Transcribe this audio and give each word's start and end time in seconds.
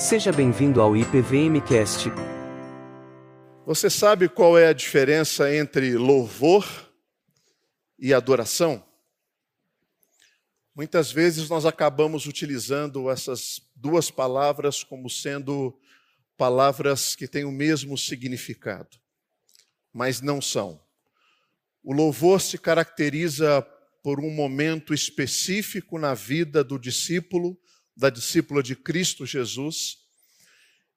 Seja 0.00 0.32
bem-vindo 0.32 0.80
ao 0.80 0.96
IPVMcast. 0.96 2.08
Você 3.66 3.90
sabe 3.90 4.30
qual 4.30 4.58
é 4.58 4.68
a 4.68 4.72
diferença 4.72 5.54
entre 5.54 5.94
louvor 5.98 6.66
e 7.98 8.14
adoração? 8.14 8.82
Muitas 10.74 11.12
vezes 11.12 11.50
nós 11.50 11.66
acabamos 11.66 12.24
utilizando 12.24 13.10
essas 13.10 13.60
duas 13.76 14.10
palavras 14.10 14.82
como 14.82 15.10
sendo 15.10 15.78
palavras 16.34 17.14
que 17.14 17.28
têm 17.28 17.44
o 17.44 17.52
mesmo 17.52 17.98
significado, 17.98 18.96
mas 19.92 20.22
não 20.22 20.40
são. 20.40 20.82
O 21.84 21.92
louvor 21.92 22.40
se 22.40 22.56
caracteriza 22.56 23.60
por 24.02 24.18
um 24.18 24.30
momento 24.30 24.94
específico 24.94 25.98
na 25.98 26.14
vida 26.14 26.64
do 26.64 26.78
discípulo, 26.78 27.60
da 28.00 28.08
discípula 28.08 28.62
de 28.62 28.74
Cristo 28.74 29.26
Jesus, 29.26 29.98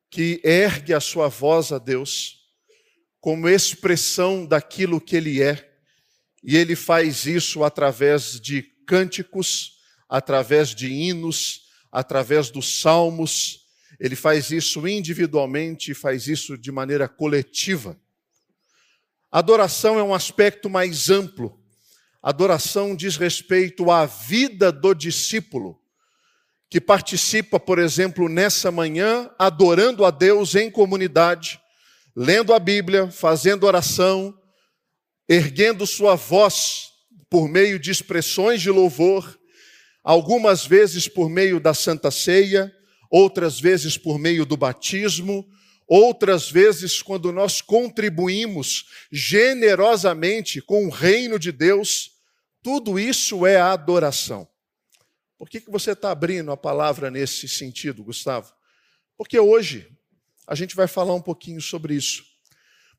que 0.10 0.40
ergue 0.42 0.94
a 0.94 1.02
sua 1.02 1.28
voz 1.28 1.74
a 1.74 1.78
Deus 1.78 2.40
como 3.20 3.50
expressão 3.50 4.46
daquilo 4.46 5.02
que 5.02 5.18
ele 5.18 5.42
é, 5.42 5.70
e 6.42 6.56
ele 6.56 6.78
faz 6.78 7.26
isso 7.26 7.62
através 7.64 8.40
de 8.40 8.62
cânticos, 8.88 9.80
através 10.08 10.74
de 10.74 10.88
hinos, 10.88 11.64
através 11.92 12.50
dos 12.50 12.80
salmos, 12.80 13.68
ele 14.00 14.16
faz 14.16 14.50
isso 14.50 14.88
individualmente 14.88 15.94
faz 15.94 16.28
isso 16.28 16.58
de 16.58 16.72
maneira 16.72 17.08
coletiva. 17.08 18.00
Adoração 19.30 20.00
é 20.00 20.04
um 20.04 20.14
aspecto 20.14 20.70
mais 20.70 21.10
amplo. 21.10 21.60
Adoração 22.22 22.96
diz 22.96 23.18
respeito 23.18 23.92
à 23.92 24.06
vida 24.06 24.72
do 24.72 24.94
discípulo, 24.94 25.83
que 26.74 26.82
participa, 26.82 27.60
por 27.60 27.78
exemplo, 27.78 28.28
nessa 28.28 28.72
manhã, 28.72 29.30
adorando 29.38 30.04
a 30.04 30.10
Deus 30.10 30.56
em 30.56 30.72
comunidade, 30.72 31.62
lendo 32.16 32.52
a 32.52 32.58
Bíblia, 32.58 33.12
fazendo 33.12 33.68
oração, 33.68 34.36
erguendo 35.30 35.86
sua 35.86 36.16
voz 36.16 36.88
por 37.30 37.48
meio 37.48 37.78
de 37.78 37.92
expressões 37.92 38.60
de 38.60 38.72
louvor, 38.72 39.40
algumas 40.04 40.66
vezes 40.66 41.08
por 41.08 41.30
meio 41.30 41.60
da 41.60 41.76
Santa 41.76 42.10
Ceia, 42.10 42.74
outras 43.08 43.60
vezes 43.60 43.96
por 43.96 44.18
meio 44.18 44.44
do 44.44 44.58
batismo, 44.58 45.48
outras 45.88 46.50
vezes 46.50 47.04
quando 47.04 47.32
nós 47.32 47.62
contribuímos 47.62 48.86
generosamente 49.12 50.60
com 50.60 50.88
o 50.88 50.90
reino 50.90 51.38
de 51.38 51.52
Deus, 51.52 52.14
tudo 52.64 52.98
isso 52.98 53.46
é 53.46 53.62
adoração. 53.62 54.52
Por 55.44 55.50
que, 55.50 55.60
que 55.60 55.70
você 55.70 55.92
está 55.92 56.10
abrindo 56.10 56.54
a 56.54 56.56
palavra 56.56 57.12
nesse 57.12 57.50
sentido, 57.50 58.02
Gustavo? 58.02 58.54
Porque 59.18 59.38
hoje 59.38 59.92
a 60.48 60.56
gente 60.56 60.74
vai 60.74 60.88
falar 60.88 61.14
um 61.14 61.22
pouquinho 61.22 61.60
sobre 61.60 61.96
isso. 61.96 62.24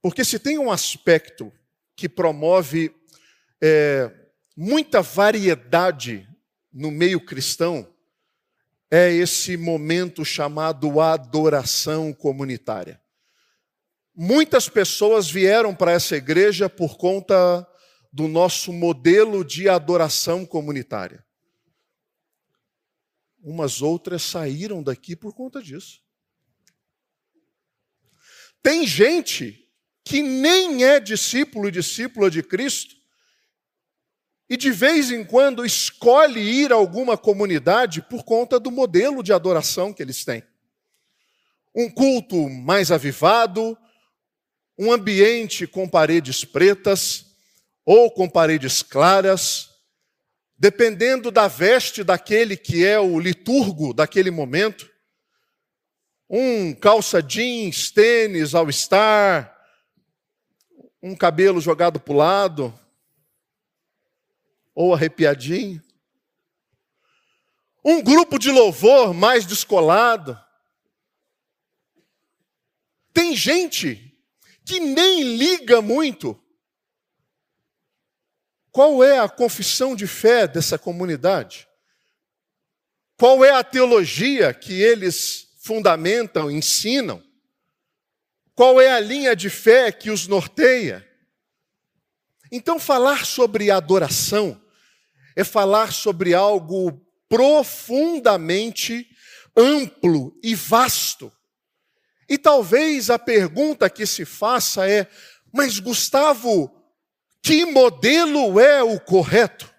Porque 0.02 0.22
se 0.22 0.38
tem 0.38 0.58
um 0.58 0.70
aspecto 0.70 1.50
que 1.96 2.06
promove 2.06 2.94
é, 3.62 4.12
muita 4.54 5.00
variedade 5.00 6.28
no 6.70 6.90
meio 6.90 7.18
cristão, 7.18 7.90
é 8.90 9.10
esse 9.10 9.56
momento 9.56 10.22
chamado 10.22 11.00
adoração 11.00 12.12
comunitária. 12.12 13.00
Muitas 14.14 14.68
pessoas 14.68 15.30
vieram 15.30 15.74
para 15.74 15.92
essa 15.92 16.14
igreja 16.14 16.68
por 16.68 16.98
conta 16.98 17.66
do 18.12 18.28
nosso 18.28 18.70
modelo 18.70 19.42
de 19.42 19.66
adoração 19.66 20.44
comunitária. 20.44 21.24
Umas 23.44 23.82
outras 23.82 24.22
saíram 24.22 24.82
daqui 24.82 25.14
por 25.14 25.34
conta 25.34 25.62
disso. 25.62 26.00
Tem 28.62 28.86
gente 28.86 29.68
que 30.02 30.22
nem 30.22 30.82
é 30.82 30.98
discípulo 30.98 31.68
e 31.68 31.70
discípula 31.70 32.30
de 32.30 32.42
Cristo, 32.42 32.96
e 34.48 34.56
de 34.56 34.70
vez 34.70 35.10
em 35.10 35.22
quando 35.22 35.64
escolhe 35.64 36.40
ir 36.40 36.72
a 36.72 36.76
alguma 36.76 37.18
comunidade 37.18 38.00
por 38.00 38.24
conta 38.24 38.58
do 38.58 38.70
modelo 38.70 39.22
de 39.22 39.32
adoração 39.32 39.92
que 39.92 40.02
eles 40.02 40.24
têm. 40.24 40.42
Um 41.74 41.90
culto 41.90 42.48
mais 42.48 42.90
avivado, 42.90 43.76
um 44.78 44.90
ambiente 44.90 45.66
com 45.66 45.86
paredes 45.86 46.46
pretas 46.46 47.26
ou 47.84 48.10
com 48.10 48.26
paredes 48.26 48.82
claras, 48.82 49.73
dependendo 50.56 51.30
da 51.30 51.48
veste 51.48 52.04
daquele 52.04 52.56
que 52.56 52.84
é 52.84 52.98
o 52.98 53.18
liturgo 53.18 53.92
daquele 53.92 54.30
momento. 54.30 54.90
Um 56.28 56.74
calça 56.74 57.22
jeans, 57.22 57.90
tênis 57.90 58.54
ao 58.54 58.68
estar, 58.68 59.54
um 61.02 61.14
cabelo 61.14 61.60
jogado 61.60 62.00
para 62.00 62.14
o 62.14 62.16
lado, 62.16 62.80
ou 64.74 64.94
arrepiadinho. 64.94 65.82
Um 67.84 68.02
grupo 68.02 68.38
de 68.38 68.50
louvor 68.50 69.12
mais 69.12 69.44
descolado. 69.44 70.40
Tem 73.12 73.36
gente 73.36 74.18
que 74.64 74.80
nem 74.80 75.36
liga 75.36 75.82
muito. 75.82 76.42
Qual 78.74 79.04
é 79.04 79.20
a 79.20 79.28
confissão 79.28 79.94
de 79.94 80.04
fé 80.04 80.48
dessa 80.48 80.76
comunidade? 80.76 81.68
Qual 83.16 83.44
é 83.44 83.52
a 83.52 83.62
teologia 83.62 84.52
que 84.52 84.82
eles 84.82 85.46
fundamentam, 85.60 86.50
ensinam? 86.50 87.22
Qual 88.52 88.80
é 88.80 88.90
a 88.90 88.98
linha 88.98 89.36
de 89.36 89.48
fé 89.48 89.92
que 89.92 90.10
os 90.10 90.26
norteia? 90.26 91.08
Então, 92.50 92.80
falar 92.80 93.24
sobre 93.24 93.70
adoração 93.70 94.60
é 95.36 95.44
falar 95.44 95.92
sobre 95.92 96.34
algo 96.34 97.00
profundamente 97.28 99.08
amplo 99.56 100.36
e 100.42 100.52
vasto. 100.56 101.32
E 102.28 102.36
talvez 102.36 103.08
a 103.08 103.20
pergunta 103.20 103.88
que 103.88 104.04
se 104.04 104.24
faça 104.24 104.90
é: 104.90 105.08
mas 105.52 105.78
Gustavo, 105.78 106.83
que 107.44 107.66
modelo 107.66 108.58
é 108.58 108.82
o 108.82 108.98
correto? 108.98 109.70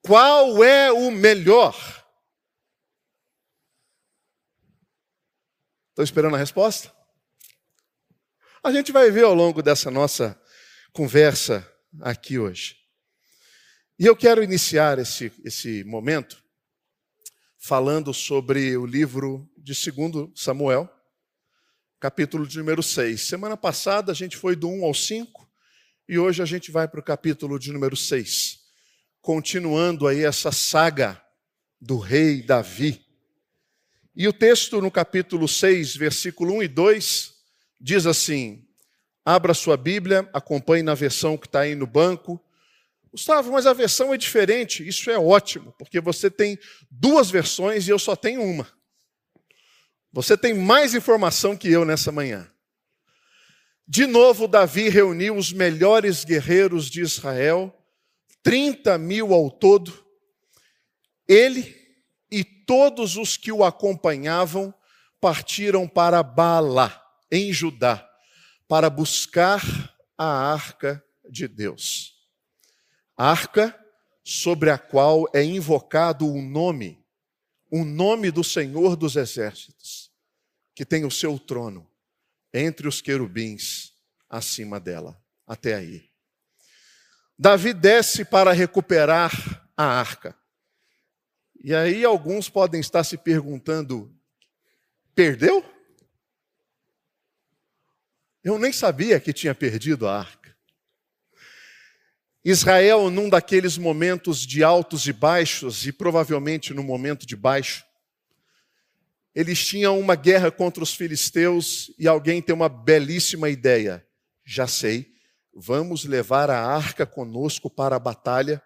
Qual 0.00 0.62
é 0.62 0.92
o 0.92 1.10
melhor? 1.10 1.74
Estou 5.90 6.04
esperando 6.04 6.36
a 6.36 6.38
resposta? 6.38 6.94
A 8.62 8.70
gente 8.70 8.92
vai 8.92 9.10
ver 9.10 9.24
ao 9.24 9.34
longo 9.34 9.62
dessa 9.62 9.90
nossa 9.90 10.40
conversa 10.92 11.68
aqui 12.00 12.38
hoje. 12.38 12.76
E 13.98 14.06
eu 14.06 14.16
quero 14.16 14.42
iniciar 14.42 15.00
esse, 15.00 15.32
esse 15.44 15.82
momento 15.82 16.40
falando 17.58 18.14
sobre 18.14 18.76
o 18.76 18.86
livro 18.86 19.50
de 19.56 19.72
2 19.72 20.30
Samuel, 20.36 20.88
capítulo 21.98 22.46
de 22.46 22.58
número 22.58 22.82
6. 22.82 23.20
Semana 23.22 23.56
passada 23.56 24.12
a 24.12 24.14
gente 24.14 24.36
foi 24.36 24.54
do 24.54 24.68
1 24.68 24.84
ao 24.84 24.94
5 24.94 25.43
e 26.08 26.18
hoje 26.18 26.42
a 26.42 26.44
gente 26.44 26.70
vai 26.70 26.86
para 26.86 27.00
o 27.00 27.02
capítulo 27.02 27.58
de 27.58 27.72
número 27.72 27.96
6, 27.96 28.60
continuando 29.20 30.06
aí 30.06 30.24
essa 30.24 30.52
saga 30.52 31.20
do 31.80 31.98
rei 31.98 32.42
Davi. 32.42 33.04
E 34.14 34.28
o 34.28 34.32
texto 34.32 34.80
no 34.80 34.90
capítulo 34.90 35.48
6, 35.48 35.96
versículo 35.96 36.54
1 36.54 36.62
e 36.64 36.68
2, 36.68 37.34
diz 37.80 38.06
assim: 38.06 38.66
abra 39.24 39.54
sua 39.54 39.76
Bíblia, 39.76 40.28
acompanhe 40.32 40.82
na 40.82 40.94
versão 40.94 41.36
que 41.36 41.46
está 41.46 41.60
aí 41.60 41.74
no 41.74 41.86
banco. 41.86 42.40
Gustavo, 43.10 43.52
mas 43.52 43.66
a 43.66 43.72
versão 43.72 44.12
é 44.12 44.18
diferente. 44.18 44.86
Isso 44.86 45.10
é 45.10 45.18
ótimo, 45.18 45.72
porque 45.78 46.00
você 46.00 46.30
tem 46.30 46.58
duas 46.90 47.30
versões 47.30 47.88
e 47.88 47.90
eu 47.90 47.98
só 47.98 48.14
tenho 48.14 48.42
uma. 48.42 48.68
Você 50.12 50.36
tem 50.36 50.54
mais 50.54 50.94
informação 50.94 51.56
que 51.56 51.70
eu 51.70 51.84
nessa 51.84 52.12
manhã. 52.12 52.48
De 53.86 54.06
novo, 54.06 54.48
Davi 54.48 54.88
reuniu 54.88 55.36
os 55.36 55.52
melhores 55.52 56.24
guerreiros 56.24 56.90
de 56.90 57.02
Israel, 57.02 57.74
30 58.42 58.96
mil 58.98 59.32
ao 59.34 59.50
todo. 59.50 60.04
Ele 61.28 61.74
e 62.30 62.42
todos 62.42 63.16
os 63.16 63.36
que 63.36 63.52
o 63.52 63.62
acompanhavam 63.62 64.74
partiram 65.20 65.86
para 65.86 66.22
Bala, 66.22 67.00
em 67.30 67.52
Judá, 67.52 68.08
para 68.66 68.88
buscar 68.88 69.62
a 70.16 70.52
arca 70.52 71.02
de 71.30 71.48
Deus 71.48 72.14
arca 73.16 73.78
sobre 74.24 74.70
a 74.70 74.78
qual 74.78 75.28
é 75.34 75.42
invocado 75.42 76.26
o 76.26 76.40
nome, 76.40 77.04
o 77.70 77.84
nome 77.84 78.30
do 78.30 78.42
Senhor 78.42 78.96
dos 78.96 79.16
Exércitos, 79.16 80.10
que 80.74 80.84
tem 80.84 81.04
o 81.04 81.10
seu 81.10 81.38
trono 81.38 81.88
entre 82.54 82.86
os 82.86 83.00
querubins 83.00 83.92
acima 84.30 84.78
dela. 84.78 85.20
Até 85.44 85.74
aí. 85.74 86.08
Davi 87.36 87.74
desce 87.74 88.24
para 88.24 88.52
recuperar 88.52 89.32
a 89.76 89.84
arca. 89.84 90.38
E 91.62 91.74
aí 91.74 92.04
alguns 92.04 92.48
podem 92.48 92.80
estar 92.80 93.02
se 93.02 93.18
perguntando: 93.18 94.14
Perdeu? 95.14 95.64
Eu 98.42 98.58
nem 98.58 98.72
sabia 98.72 99.18
que 99.18 99.32
tinha 99.32 99.54
perdido 99.54 100.06
a 100.06 100.18
arca. 100.18 100.54
Israel, 102.44 103.10
num 103.10 103.30
daqueles 103.30 103.78
momentos 103.78 104.40
de 104.40 104.62
altos 104.62 105.06
e 105.06 105.12
baixos, 105.14 105.86
e 105.86 105.92
provavelmente 105.92 106.74
no 106.74 106.82
momento 106.82 107.26
de 107.26 107.34
baixo, 107.34 107.84
eles 109.34 109.66
tinham 109.66 109.98
uma 109.98 110.14
guerra 110.14 110.50
contra 110.50 110.82
os 110.82 110.94
filisteus 110.94 111.90
e 111.98 112.06
alguém 112.06 112.40
tem 112.40 112.54
uma 112.54 112.68
belíssima 112.68 113.48
ideia. 113.48 114.06
Já 114.44 114.66
sei, 114.66 115.12
vamos 115.52 116.04
levar 116.04 116.50
a 116.50 116.64
arca 116.64 117.04
conosco 117.04 117.68
para 117.68 117.96
a 117.96 117.98
batalha, 117.98 118.62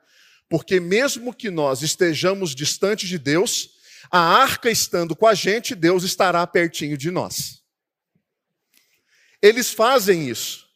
porque 0.49 0.79
mesmo 0.79 1.33
que 1.33 1.51
nós 1.51 1.83
estejamos 1.83 2.55
distante 2.55 3.07
de 3.07 3.19
Deus, 3.19 3.71
a 4.11 4.19
arca 4.19 4.71
estando 4.71 5.17
com 5.17 5.27
a 5.27 5.35
gente, 5.35 5.75
Deus 5.75 6.05
estará 6.05 6.47
pertinho 6.47 6.99
de 6.99 7.11
nós. 7.11 7.63
Eles 9.41 9.71
fazem 9.71 10.29
isso, 10.29 10.69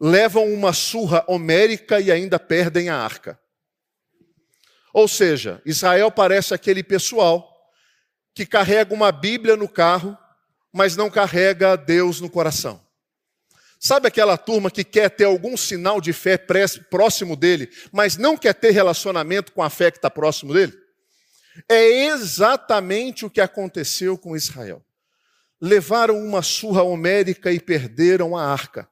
levam 0.00 0.52
uma 0.52 0.72
surra 0.72 1.24
homérica 1.26 2.00
e 2.00 2.10
ainda 2.10 2.38
perdem 2.38 2.88
a 2.88 2.96
arca. 2.96 3.38
Ou 4.94 5.06
seja, 5.06 5.60
Israel 5.66 6.10
parece 6.10 6.54
aquele 6.54 6.82
pessoal 6.82 7.55
que 8.36 8.44
carrega 8.44 8.92
uma 8.92 9.10
Bíblia 9.10 9.56
no 9.56 9.66
carro, 9.66 10.16
mas 10.70 10.94
não 10.94 11.08
carrega 11.08 11.74
Deus 11.74 12.20
no 12.20 12.28
coração. 12.28 12.78
Sabe 13.80 14.08
aquela 14.08 14.36
turma 14.36 14.70
que 14.70 14.84
quer 14.84 15.08
ter 15.08 15.24
algum 15.24 15.56
sinal 15.56 16.02
de 16.02 16.12
fé 16.12 16.36
próximo 16.90 17.34
dele, 17.34 17.70
mas 17.90 18.18
não 18.18 18.36
quer 18.36 18.52
ter 18.52 18.72
relacionamento 18.72 19.52
com 19.52 19.62
a 19.62 19.70
fé 19.70 19.90
que 19.90 19.96
está 19.96 20.10
próximo 20.10 20.52
dele? 20.52 20.74
É 21.66 22.08
exatamente 22.08 23.24
o 23.24 23.30
que 23.30 23.40
aconteceu 23.40 24.18
com 24.18 24.36
Israel. 24.36 24.84
Levaram 25.58 26.18
uma 26.18 26.42
surra 26.42 26.82
homérica 26.82 27.50
e 27.50 27.58
perderam 27.58 28.36
a 28.36 28.44
arca. 28.44 28.86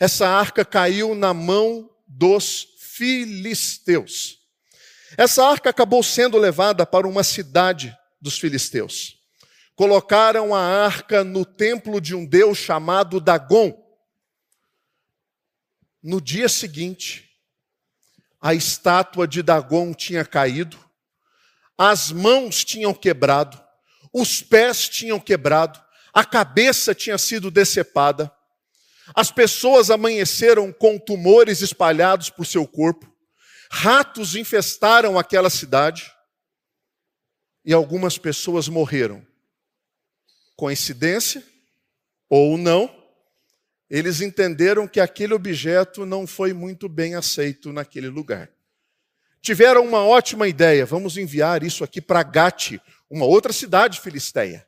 Essa 0.00 0.26
arca 0.26 0.64
caiu 0.64 1.14
na 1.14 1.34
mão 1.34 1.90
dos 2.06 2.68
filisteus. 2.78 4.38
Essa 5.14 5.44
arca 5.44 5.68
acabou 5.68 6.02
sendo 6.02 6.38
levada 6.38 6.86
para 6.86 7.06
uma 7.06 7.22
cidade 7.22 7.94
dos 8.20 8.38
filisteus. 8.38 9.18
Colocaram 9.74 10.54
a 10.54 10.60
arca 10.60 11.22
no 11.22 11.44
templo 11.44 12.00
de 12.00 12.14
um 12.14 12.26
deus 12.26 12.58
chamado 12.58 13.20
Dagon. 13.20 13.72
No 16.02 16.20
dia 16.20 16.48
seguinte, 16.48 17.30
a 18.40 18.54
estátua 18.54 19.26
de 19.26 19.42
Dagon 19.42 19.92
tinha 19.94 20.24
caído, 20.24 20.78
as 21.76 22.10
mãos 22.10 22.64
tinham 22.64 22.92
quebrado, 22.92 23.60
os 24.12 24.42
pés 24.42 24.88
tinham 24.88 25.20
quebrado, 25.20 25.80
a 26.12 26.24
cabeça 26.24 26.94
tinha 26.94 27.18
sido 27.18 27.50
decepada, 27.50 28.32
as 29.14 29.30
pessoas 29.30 29.90
amanheceram 29.90 30.72
com 30.72 30.98
tumores 30.98 31.60
espalhados 31.60 32.30
por 32.30 32.44
seu 32.46 32.66
corpo, 32.66 33.12
ratos 33.70 34.34
infestaram 34.34 35.18
aquela 35.18 35.50
cidade, 35.50 36.12
e 37.64 37.72
algumas 37.72 38.18
pessoas 38.18 38.68
morreram. 38.68 39.26
Coincidência 40.56 41.42
ou 42.28 42.58
não, 42.58 42.94
eles 43.88 44.20
entenderam 44.20 44.86
que 44.86 45.00
aquele 45.00 45.32
objeto 45.32 46.04
não 46.04 46.26
foi 46.26 46.52
muito 46.52 46.88
bem 46.88 47.14
aceito 47.14 47.72
naquele 47.72 48.08
lugar. 48.08 48.50
Tiveram 49.40 49.84
uma 49.84 50.04
ótima 50.04 50.48
ideia, 50.48 50.84
vamos 50.84 51.16
enviar 51.16 51.62
isso 51.62 51.84
aqui 51.84 52.00
para 52.00 52.22
Gate, 52.22 52.78
uma 53.08 53.24
outra 53.24 53.52
cidade 53.52 54.00
filisteia. 54.00 54.66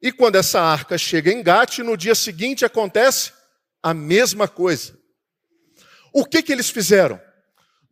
E 0.00 0.12
quando 0.12 0.36
essa 0.36 0.60
arca 0.60 0.96
chega 0.96 1.32
em 1.32 1.42
Gate, 1.42 1.78
no 1.78 1.96
dia 1.96 2.14
seguinte 2.14 2.64
acontece 2.64 3.32
a 3.82 3.94
mesma 3.94 4.46
coisa. 4.46 4.96
O 6.12 6.24
que, 6.24 6.42
que 6.42 6.52
eles 6.52 6.70
fizeram? 6.70 7.20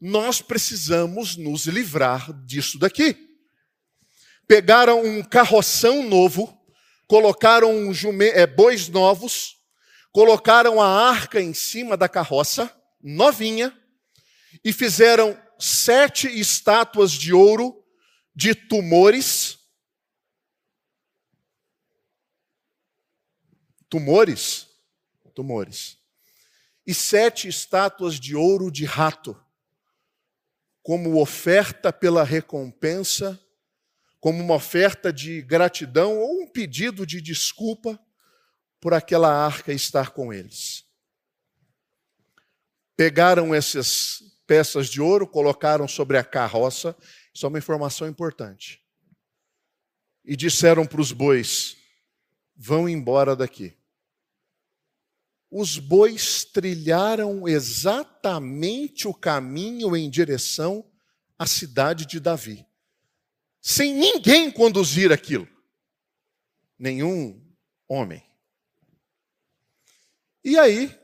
Nós 0.01 0.41
precisamos 0.43 1.37
nos 1.37 1.67
livrar 1.67 2.33
disso 2.45 2.79
daqui 2.79 3.34
pegaram 4.47 5.03
um 5.03 5.23
carroção 5.23 6.03
novo, 6.03 6.59
colocaram 7.07 7.71
um 7.71 7.93
jume, 7.93 8.29
é, 8.29 8.47
bois 8.47 8.89
novos, 8.89 9.57
colocaram 10.13 10.81
a 10.81 11.09
arca 11.09 11.41
em 11.41 11.55
cima 11.55 11.97
da 11.97 12.09
carroça, 12.09 12.73
novinha, 13.03 13.77
e 14.65 14.73
fizeram 14.73 15.41
sete 15.59 16.29
estátuas 16.29 17.13
de 17.13 17.33
ouro 17.33 17.85
de 18.35 18.55
tumores. 18.55 19.59
Tumores? 23.89 24.69
Tumores. 25.35 25.99
E 26.87 26.95
sete 26.95 27.49
estátuas 27.49 28.21
de 28.21 28.37
ouro 28.37 28.71
de 28.71 28.85
rato, 28.85 29.41
como 30.83 31.21
oferta 31.21 31.93
pela 31.93 32.23
recompensa 32.23 33.41
como 34.25 34.43
uma 34.43 34.55
oferta 34.55 35.13
de 35.13 35.43
gratidão 35.43 36.19
ou 36.19 36.41
um 36.41 36.47
pedido 36.47 37.07
de 37.07 37.21
desculpa 37.21 38.03
por 38.81 38.95
aquela 38.95 39.31
arca 39.31 39.71
estar 39.71 40.13
com 40.13 40.33
eles. 40.33 40.87
Pegaram 42.97 43.55
essas 43.55 44.23
peças 44.47 44.89
de 44.89 44.99
ouro, 44.99 45.29
colocaram 45.29 45.87
sobre 45.87 46.17
a 46.17 46.25
carroça, 46.25 46.97
isso 47.35 47.45
é 47.45 47.49
uma 47.51 47.59
informação 47.59 48.09
importante. 48.09 48.83
E 50.25 50.35
disseram 50.35 50.87
para 50.87 51.03
os 51.03 51.13
bois: 51.13 51.77
vão 52.57 52.89
embora 52.89 53.37
daqui. 53.37 53.77
Os 55.51 55.79
bois 55.79 56.47
trilharam 56.47 57.47
exatamente 57.47 59.07
o 59.07 59.13
caminho 59.13 59.95
em 59.95 60.09
direção 60.09 60.83
à 61.39 61.47
cidade 61.47 62.07
de 62.07 62.19
Davi 62.19 62.67
sem 63.67 63.95
ninguém 63.95 64.51
conduzir 64.51 65.11
aquilo. 65.11 65.49
Nenhum 66.79 67.43
homem. 67.89 68.23
E 70.45 70.59
aí, 70.59 70.95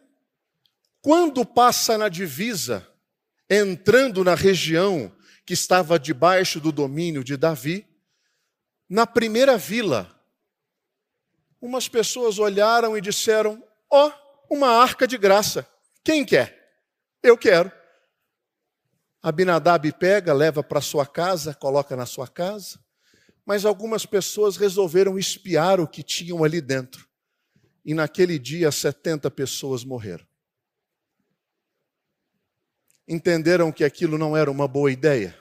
quando 1.00 1.42
passa 1.46 1.96
na 1.96 2.10
divisa, 2.10 2.86
entrando 3.48 4.22
na 4.22 4.34
região 4.34 5.10
que 5.46 5.54
estava 5.54 5.98
debaixo 5.98 6.60
do 6.60 6.70
domínio 6.70 7.24
de 7.24 7.34
Davi, 7.34 7.88
na 8.86 9.06
primeira 9.06 9.56
vila, 9.56 10.14
umas 11.62 11.88
pessoas 11.88 12.38
olharam 12.38 12.94
e 12.94 13.00
disseram: 13.00 13.66
Ó, 13.88 14.06
oh, 14.06 14.54
uma 14.54 14.68
arca 14.68 15.06
de 15.06 15.16
graça. 15.16 15.66
Quem 16.04 16.26
quer? 16.26 16.76
Eu 17.22 17.38
quero. 17.38 17.72
Abinadab 19.22 19.92
pega, 19.92 20.32
leva 20.32 20.62
para 20.62 20.80
sua 20.80 21.06
casa, 21.06 21.54
coloca 21.54 21.94
na 21.94 22.06
sua 22.06 22.26
casa, 22.26 22.82
mas 23.44 23.64
algumas 23.64 24.06
pessoas 24.06 24.56
resolveram 24.56 25.18
espiar 25.18 25.80
o 25.80 25.86
que 25.86 26.02
tinham 26.02 26.42
ali 26.42 26.60
dentro. 26.60 27.08
E 27.84 27.92
naquele 27.92 28.38
dia, 28.38 28.70
70 28.70 29.30
pessoas 29.30 29.84
morreram. 29.84 30.26
Entenderam 33.06 33.72
que 33.72 33.84
aquilo 33.84 34.16
não 34.16 34.36
era 34.36 34.50
uma 34.50 34.68
boa 34.68 34.90
ideia 34.90 35.36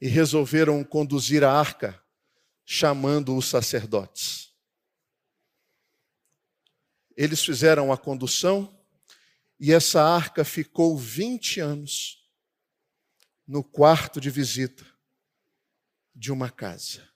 e 0.00 0.08
resolveram 0.08 0.84
conduzir 0.84 1.42
a 1.42 1.52
arca, 1.52 2.00
chamando 2.64 3.36
os 3.36 3.46
sacerdotes. 3.46 4.54
Eles 7.16 7.44
fizeram 7.44 7.92
a 7.92 7.96
condução 7.96 8.75
e 9.58 9.72
essa 9.72 10.02
arca 10.02 10.44
ficou 10.44 10.96
20 10.96 11.60
anos 11.60 12.22
no 13.46 13.64
quarto 13.64 14.20
de 14.20 14.30
visita 14.30 14.84
de 16.14 16.32
uma 16.32 16.50
casa. 16.50 17.08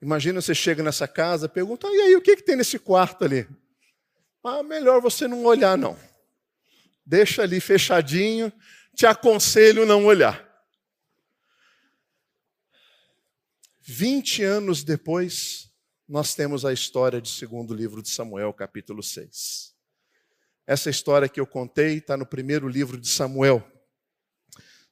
Imagina 0.00 0.40
você 0.40 0.54
chega 0.54 0.82
nessa 0.82 1.08
casa, 1.08 1.48
pergunta: 1.48 1.88
e 1.88 2.00
aí, 2.02 2.16
o 2.16 2.20
que, 2.20 2.36
que 2.36 2.42
tem 2.42 2.56
nesse 2.56 2.78
quarto 2.78 3.24
ali? 3.24 3.48
Ah, 4.44 4.62
melhor 4.62 5.00
você 5.00 5.26
não 5.26 5.44
olhar, 5.44 5.76
não. 5.76 5.98
Deixa 7.04 7.42
ali 7.42 7.60
fechadinho, 7.60 8.52
te 8.94 9.06
aconselho 9.06 9.86
não 9.86 10.04
olhar. 10.06 10.44
20 13.80 14.42
anos 14.42 14.82
depois, 14.82 15.72
nós 16.08 16.34
temos 16.34 16.64
a 16.64 16.72
história 16.72 17.20
de 17.20 17.28
segundo 17.28 17.72
livro 17.72 18.02
de 18.02 18.08
Samuel, 18.08 18.52
capítulo 18.52 19.02
6. 19.02 19.75
Essa 20.66 20.90
história 20.90 21.28
que 21.28 21.38
eu 21.38 21.46
contei 21.46 21.98
está 21.98 22.16
no 22.16 22.26
primeiro 22.26 22.68
livro 22.68 23.00
de 23.00 23.08
Samuel. 23.08 23.64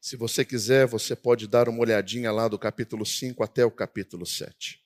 Se 0.01 0.17
você 0.17 0.45
quiser, 0.45 0.87
você 0.87 1.17
pode 1.17 1.49
dar 1.49 1.69
uma 1.69 1.81
olhadinha 1.81 2.31
lá 2.31 2.47
do 2.47 2.57
capítulo 2.57 3.05
5 3.05 3.43
até 3.43 3.65
o 3.65 3.71
capítulo 3.73 4.25
7. 4.25 4.81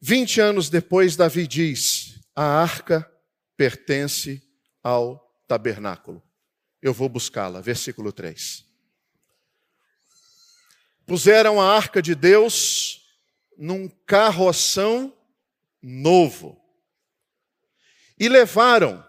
Vinte 0.00 0.40
anos 0.40 0.68
depois, 0.68 1.14
Davi 1.14 1.46
diz: 1.46 2.18
A 2.34 2.42
arca 2.42 3.08
pertence 3.56 4.42
ao 4.82 5.42
tabernáculo. 5.46 6.22
Eu 6.82 6.92
vou 6.92 7.08
buscá-la. 7.08 7.60
Versículo 7.60 8.12
3. 8.12 8.64
Puseram 11.06 11.60
a 11.60 11.76
arca 11.76 12.02
de 12.02 12.16
Deus 12.16 13.00
num 13.56 13.88
carroção 14.06 15.16
novo. 15.80 16.60
E 18.18 18.28
levaram 18.28 19.07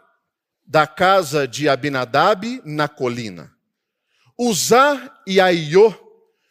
da 0.69 0.85
casa 0.85 1.47
de 1.47 1.67
Abinadab 1.67 2.61
na 2.63 2.87
colina. 2.87 3.51
Uzá 4.37 5.19
e 5.25 5.41
Aiô, 5.41 5.91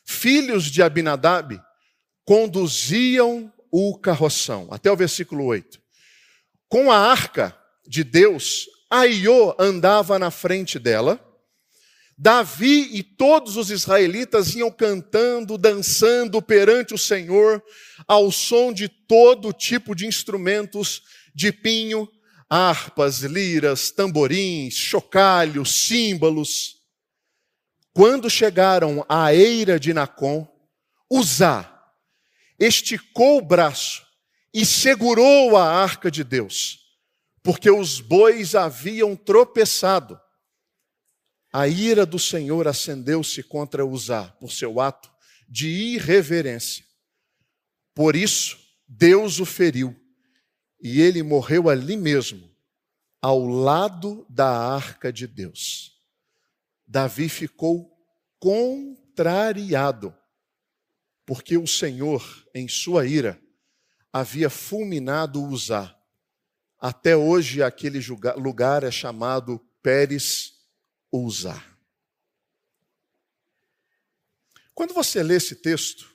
filhos 0.04 0.64
de 0.64 0.82
Abinadab, 0.82 1.62
conduziam 2.25 3.52
o 3.70 3.96
carroção. 3.96 4.66
Até 4.72 4.90
o 4.90 4.96
versículo 4.96 5.44
8. 5.44 5.80
Com 6.68 6.90
a 6.90 6.98
arca 6.98 7.56
de 7.87 8.02
Deus, 8.02 8.66
Aiô 8.90 9.54
andava 9.56 10.18
na 10.18 10.32
frente 10.32 10.80
dela. 10.80 11.25
Davi 12.18 12.90
e 12.92 13.04
todos 13.04 13.56
os 13.56 13.70
israelitas 13.70 14.56
iam 14.56 14.68
cantando, 14.68 15.56
dançando 15.56 16.42
perante 16.42 16.92
o 16.92 16.98
Senhor, 16.98 17.62
ao 18.08 18.32
som 18.32 18.72
de 18.72 18.88
todo 18.88 19.52
tipo 19.52 19.94
de 19.94 20.06
instrumentos 20.06 21.02
de 21.32 21.52
pinho, 21.52 22.10
harpas, 22.49 23.21
liras, 23.21 23.90
tamborins, 23.90 24.75
chocalhos, 24.75 25.87
símbolos. 25.87 26.76
Quando 27.93 28.31
chegaram 28.31 29.05
à 29.09 29.35
eira 29.35 29.78
de 29.78 29.93
Nacon, 29.93 30.47
Uzá 31.11 31.75
esticou 32.59 33.38
o 33.38 33.45
braço 33.45 34.07
e 34.52 34.64
segurou 34.64 35.57
a 35.57 35.64
arca 35.64 36.11
de 36.11 36.25
Deus, 36.25 36.81
porque 37.43 37.71
os 37.71 38.00
bois 38.00 38.55
haviam 38.55 39.14
tropeçado. 39.14 40.19
A 41.52 41.67
ira 41.67 42.05
do 42.05 42.19
Senhor 42.19 42.67
acendeu-se 42.69 43.43
contra 43.43 43.87
Uzá 43.87 44.25
por 44.40 44.52
seu 44.52 44.81
ato 44.81 45.11
de 45.49 45.69
irreverência. 45.69 46.85
Por 47.95 48.14
isso, 48.14 48.59
Deus 48.87 49.40
o 49.40 49.47
feriu 49.47 49.97
e 50.80 51.00
ele 51.00 51.23
morreu 51.23 51.68
ali 51.68 51.97
mesmo, 51.97 52.49
ao 53.20 53.44
lado 53.47 54.25
da 54.28 54.49
arca 54.49 55.12
de 55.12 55.26
Deus. 55.26 56.00
Davi 56.87 57.28
ficou 57.28 57.97
contrariado, 58.38 60.14
porque 61.26 61.58
o 61.58 61.66
Senhor, 61.66 62.25
em 62.54 62.68
sua 62.68 63.06
ira, 63.06 63.40
havia 64.12 64.49
fulminado 64.49 65.42
Uzá. 65.42 65.94
Até 66.78 67.16
hoje 67.16 67.62
aquele 67.62 68.00
lugar 68.37 68.85
é 68.85 68.90
chamado 68.90 69.58
Pérez 69.82 70.54
Uzá. 71.12 71.62
Quando 74.75 74.94
você 74.94 75.25
lê 75.25 75.35
esse 75.35 75.56
texto, 75.56 76.08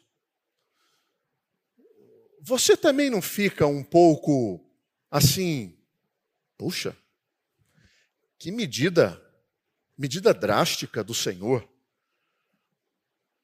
você 2.45 2.75
também 2.75 3.09
não 3.09 3.21
fica 3.21 3.65
um 3.65 3.81
pouco 3.81 4.59
assim, 5.09 5.77
puxa, 6.57 6.95
que 8.38 8.51
medida, 8.51 9.21
medida 9.97 10.33
drástica 10.33 11.01
do 11.01 11.13
Senhor. 11.13 11.65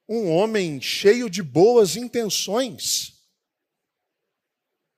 Um 0.07 0.29
homem 0.29 0.81
cheio 0.81 1.29
de 1.29 1.41
boas 1.41 1.95
intenções. 1.95 3.13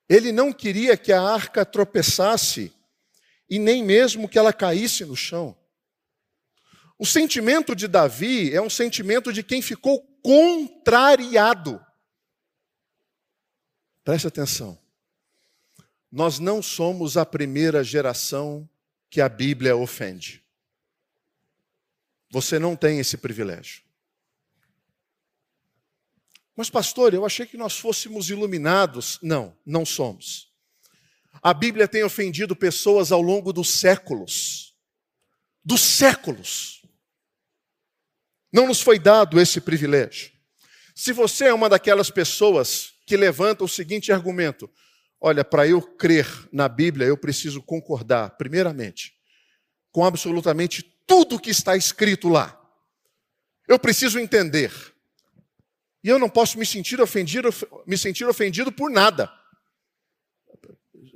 Ele 0.09 0.31
não 0.31 0.51
queria 0.51 0.97
que 0.97 1.11
a 1.11 1.21
arca 1.21 1.63
tropeçasse 1.63 2.73
e 3.47 3.59
nem 3.59 3.83
mesmo 3.83 4.27
que 4.27 4.39
ela 4.39 4.51
caísse 4.51 5.05
no 5.05 5.15
chão. 5.15 5.55
O 6.97 7.05
sentimento 7.05 7.75
de 7.75 7.87
Davi 7.87 8.51
é 8.51 8.61
um 8.61 8.69
sentimento 8.69 9.31
de 9.31 9.43
quem 9.43 9.61
ficou 9.61 10.01
contrariado. 10.23 11.79
Preste 14.03 14.27
atenção. 14.27 14.77
Nós 16.11 16.39
não 16.39 16.61
somos 16.61 17.15
a 17.15 17.25
primeira 17.25 17.83
geração 17.83 18.69
que 19.09 19.21
a 19.21 19.29
Bíblia 19.29 19.75
ofende. 19.75 20.43
Você 22.29 22.57
não 22.57 22.75
tem 22.75 22.99
esse 22.99 23.17
privilégio. 23.17 23.83
Mas, 26.55 26.69
pastor, 26.69 27.13
eu 27.13 27.25
achei 27.25 27.45
que 27.45 27.57
nós 27.57 27.77
fôssemos 27.77 28.29
iluminados. 28.29 29.19
Não, 29.21 29.55
não 29.65 29.85
somos. 29.85 30.51
A 31.41 31.53
Bíblia 31.53 31.87
tem 31.87 32.03
ofendido 32.03 32.55
pessoas 32.55 33.11
ao 33.11 33.21
longo 33.21 33.53
dos 33.53 33.69
séculos. 33.69 34.75
Dos 35.63 35.81
séculos. 35.81 36.81
Não 38.51 38.67
nos 38.67 38.81
foi 38.81 38.99
dado 38.99 39.39
esse 39.39 39.61
privilégio. 39.61 40.31
Se 40.93 41.13
você 41.13 41.45
é 41.45 41.53
uma 41.53 41.69
daquelas 41.69 42.09
pessoas 42.09 42.93
que 43.11 43.17
levanta 43.17 43.61
o 43.61 43.67
seguinte 43.67 44.09
argumento: 44.09 44.69
olha, 45.19 45.43
para 45.43 45.67
eu 45.67 45.81
crer 45.81 46.25
na 46.49 46.69
Bíblia, 46.69 47.05
eu 47.05 47.17
preciso 47.17 47.61
concordar, 47.61 48.37
primeiramente, 48.37 49.13
com 49.91 50.05
absolutamente 50.05 50.81
tudo 51.05 51.37
que 51.37 51.49
está 51.49 51.75
escrito 51.75 52.29
lá. 52.29 52.57
Eu 53.67 53.77
preciso 53.77 54.17
entender. 54.17 54.71
E 56.01 56.07
eu 56.07 56.17
não 56.17 56.29
posso 56.29 56.57
me 56.57 56.65
sentir 56.65 57.01
ofendido, 57.01 57.49
me 57.85 57.97
sentir 57.97 58.23
ofendido 58.23 58.71
por 58.71 58.89
nada. 58.89 59.29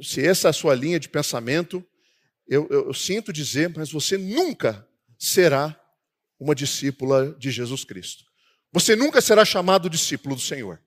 Se 0.01 0.27
essa 0.27 0.49
é 0.49 0.51
a 0.51 0.53
sua 0.53 0.75
linha 0.75 0.99
de 0.99 1.07
pensamento, 1.07 1.81
eu, 2.45 2.67
eu, 2.69 2.87
eu 2.87 2.93
sinto 2.93 3.31
dizer, 3.31 3.73
mas 3.73 3.89
você 3.89 4.17
nunca 4.17 4.85
será 5.17 5.79
uma 6.37 6.53
discípula 6.53 7.33
de 7.39 7.51
Jesus 7.51 7.85
Cristo. 7.85 8.25
Você 8.73 8.97
nunca 8.97 9.21
será 9.21 9.45
chamado 9.45 9.89
discípulo 9.89 10.35
do 10.35 10.41
Senhor. 10.41 10.83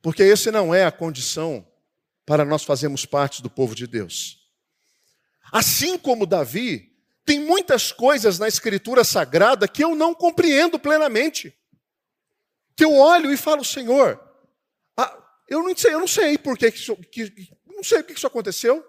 Porque 0.00 0.22
esse 0.22 0.50
não 0.50 0.74
é 0.74 0.84
a 0.84 0.92
condição 0.92 1.66
para 2.24 2.44
nós 2.44 2.62
fazermos 2.62 3.04
parte 3.04 3.42
do 3.42 3.50
povo 3.50 3.74
de 3.74 3.86
Deus. 3.86 4.38
Assim 5.50 5.98
como 5.98 6.26
Davi, 6.26 6.94
tem 7.24 7.40
muitas 7.40 7.90
coisas 7.90 8.38
na 8.38 8.48
Escritura 8.48 9.04
Sagrada 9.04 9.66
que 9.66 9.82
eu 9.82 9.94
não 9.94 10.14
compreendo 10.14 10.78
plenamente. 10.78 11.56
Que 12.76 12.84
eu 12.84 12.94
olho 12.94 13.32
e 13.32 13.36
falo, 13.36 13.64
Senhor, 13.64 14.20
ah, 14.96 15.18
eu 15.48 15.62
não 15.62 15.76
sei, 15.76 15.94
eu 15.94 16.00
não 16.00 16.06
sei 16.06 16.38
por 16.38 16.56
que, 16.56 16.68
isso, 16.68 16.96
que 16.96 17.50
não 17.66 17.82
sei 17.82 18.02
por 18.02 18.08
que 18.08 18.18
isso 18.18 18.26
aconteceu. 18.26 18.86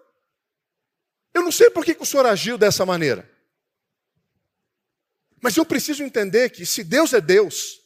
Eu 1.34 1.44
não 1.44 1.52
sei 1.52 1.70
por 1.70 1.86
que, 1.86 1.96
que 1.96 2.04
o 2.04 2.06
Senhor 2.06 2.26
agiu 2.26 2.58
dessa 2.58 2.86
maneira. 2.86 3.30
Mas 5.42 5.56
eu 5.56 5.66
preciso 5.66 6.04
entender 6.04 6.50
que 6.50 6.66
se 6.66 6.84
Deus 6.84 7.14
é 7.14 7.22
Deus, 7.22 7.80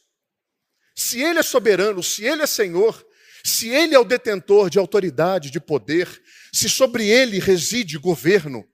se 0.94 1.20
Ele 1.20 1.38
é 1.38 1.42
soberano, 1.42 2.02
se 2.02 2.24
Ele 2.24 2.42
é 2.42 2.46
Senhor, 2.46 3.03
se 3.44 3.68
ele 3.68 3.94
é 3.94 3.98
o 3.98 4.04
detentor 4.04 4.70
de 4.70 4.78
autoridade, 4.78 5.50
de 5.50 5.60
poder, 5.60 6.22
se 6.50 6.66
sobre 6.66 7.06
ele 7.06 7.38
reside 7.38 7.98
governo, 7.98 8.66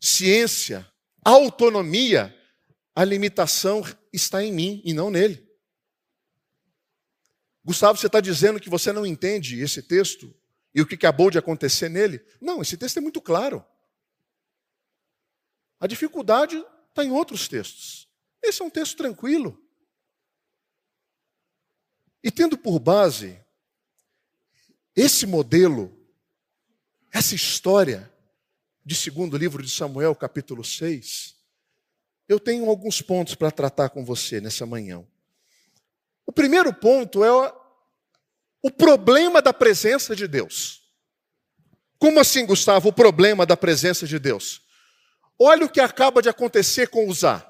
ciência, 0.00 0.84
autonomia, 1.24 2.36
a 2.92 3.04
limitação 3.04 3.82
está 4.12 4.42
em 4.42 4.52
mim 4.52 4.82
e 4.84 4.92
não 4.92 5.10
nele. 5.10 5.48
Gustavo, 7.64 7.98
você 7.98 8.08
está 8.08 8.20
dizendo 8.20 8.58
que 8.58 8.68
você 8.68 8.90
não 8.90 9.06
entende 9.06 9.60
esse 9.60 9.80
texto 9.80 10.34
e 10.74 10.82
o 10.82 10.86
que 10.86 10.96
acabou 10.96 11.30
de 11.30 11.38
acontecer 11.38 11.88
nele? 11.88 12.20
Não, 12.40 12.60
esse 12.60 12.76
texto 12.76 12.96
é 12.96 13.00
muito 13.00 13.20
claro. 13.20 13.64
A 15.78 15.86
dificuldade 15.86 16.56
está 16.88 17.04
em 17.04 17.12
outros 17.12 17.46
textos. 17.46 18.08
Esse 18.42 18.60
é 18.60 18.64
um 18.64 18.70
texto 18.70 18.96
tranquilo. 18.96 19.62
E 22.24 22.30
tendo 22.30 22.58
por 22.58 22.80
base 22.80 23.40
esse 25.00 25.26
modelo, 25.26 25.96
essa 27.10 27.34
história 27.34 28.12
de 28.84 28.94
segundo 28.94 29.34
livro 29.34 29.62
de 29.62 29.70
Samuel, 29.70 30.14
capítulo 30.14 30.62
6, 30.62 31.36
eu 32.28 32.38
tenho 32.38 32.68
alguns 32.68 33.00
pontos 33.00 33.34
para 33.34 33.50
tratar 33.50 33.88
com 33.88 34.04
você 34.04 34.42
nessa 34.42 34.66
manhã. 34.66 35.02
O 36.26 36.32
primeiro 36.32 36.72
ponto 36.74 37.24
é 37.24 37.30
o 38.62 38.70
problema 38.70 39.40
da 39.40 39.54
presença 39.54 40.14
de 40.14 40.28
Deus. 40.28 40.82
Como 41.98 42.20
assim, 42.20 42.44
Gustavo, 42.44 42.90
o 42.90 42.92
problema 42.92 43.46
da 43.46 43.56
presença 43.56 44.06
de 44.06 44.18
Deus? 44.18 44.60
Olha 45.38 45.64
o 45.64 45.70
que 45.70 45.80
acaba 45.80 46.20
de 46.20 46.28
acontecer 46.28 46.88
com 46.88 47.08
Uzá. 47.08 47.46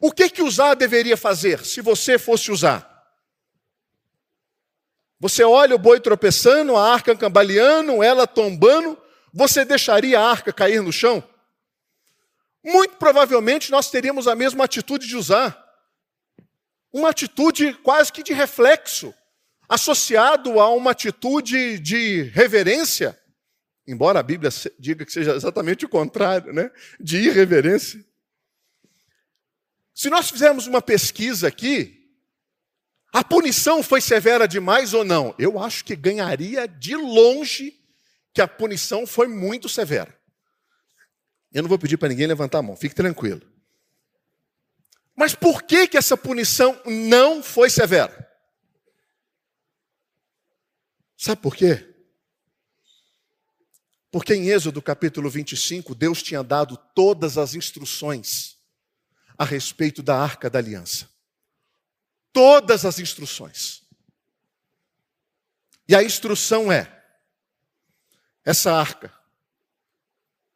O 0.00 0.12
que 0.12 0.30
que 0.30 0.42
Uzá 0.42 0.74
deveria 0.74 1.16
fazer 1.16 1.64
se 1.64 1.80
você 1.80 2.16
fosse 2.16 2.52
Uzá? 2.52 2.91
Você 5.22 5.44
olha 5.44 5.76
o 5.76 5.78
boi 5.78 6.00
tropeçando, 6.00 6.76
a 6.76 6.92
arca 6.92 7.14
cambaleando, 7.14 8.02
ela 8.02 8.26
tombando, 8.26 9.00
você 9.32 9.64
deixaria 9.64 10.18
a 10.18 10.28
arca 10.28 10.52
cair 10.52 10.82
no 10.82 10.92
chão? 10.92 11.22
Muito 12.60 12.96
provavelmente 12.96 13.70
nós 13.70 13.88
teríamos 13.88 14.26
a 14.26 14.34
mesma 14.34 14.64
atitude 14.64 15.06
de 15.06 15.16
usar. 15.16 15.56
Uma 16.92 17.10
atitude 17.10 17.72
quase 17.84 18.12
que 18.12 18.24
de 18.24 18.32
reflexo, 18.32 19.14
associado 19.68 20.58
a 20.58 20.68
uma 20.74 20.90
atitude 20.90 21.78
de 21.78 22.22
reverência, 22.34 23.16
embora 23.86 24.18
a 24.18 24.24
Bíblia 24.24 24.50
diga 24.76 25.06
que 25.06 25.12
seja 25.12 25.36
exatamente 25.36 25.84
o 25.84 25.88
contrário, 25.88 26.52
né? 26.52 26.68
de 26.98 27.18
irreverência. 27.18 28.04
Se 29.94 30.10
nós 30.10 30.28
fizermos 30.28 30.66
uma 30.66 30.82
pesquisa 30.82 31.46
aqui, 31.46 32.01
A 33.12 33.22
punição 33.22 33.82
foi 33.82 34.00
severa 34.00 34.48
demais 34.48 34.94
ou 34.94 35.04
não? 35.04 35.34
Eu 35.38 35.58
acho 35.58 35.84
que 35.84 35.94
ganharia 35.94 36.66
de 36.66 36.96
longe 36.96 37.78
que 38.32 38.40
a 38.40 38.48
punição 38.48 39.06
foi 39.06 39.28
muito 39.28 39.68
severa. 39.68 40.18
Eu 41.52 41.62
não 41.62 41.68
vou 41.68 41.78
pedir 41.78 41.98
para 41.98 42.08
ninguém 42.08 42.26
levantar 42.26 42.58
a 42.58 42.62
mão, 42.62 42.74
fique 42.74 42.94
tranquilo. 42.94 43.42
Mas 45.14 45.34
por 45.34 45.62
que, 45.62 45.86
que 45.86 45.98
essa 45.98 46.16
punição 46.16 46.80
não 46.86 47.42
foi 47.42 47.68
severa? 47.68 48.26
Sabe 51.18 51.42
por 51.42 51.54
quê? 51.54 51.86
Porque 54.10 54.34
em 54.34 54.48
Êxodo 54.48 54.80
capítulo 54.80 55.28
25, 55.28 55.94
Deus 55.94 56.22
tinha 56.22 56.42
dado 56.42 56.78
todas 56.94 57.36
as 57.36 57.54
instruções 57.54 58.56
a 59.36 59.44
respeito 59.44 60.02
da 60.02 60.16
arca 60.18 60.48
da 60.48 60.58
aliança. 60.58 61.11
Todas 62.32 62.84
as 62.84 62.98
instruções. 62.98 63.82
E 65.88 65.94
a 65.94 66.02
instrução 66.02 66.72
é: 66.72 67.04
essa 68.44 68.72
arca, 68.72 69.12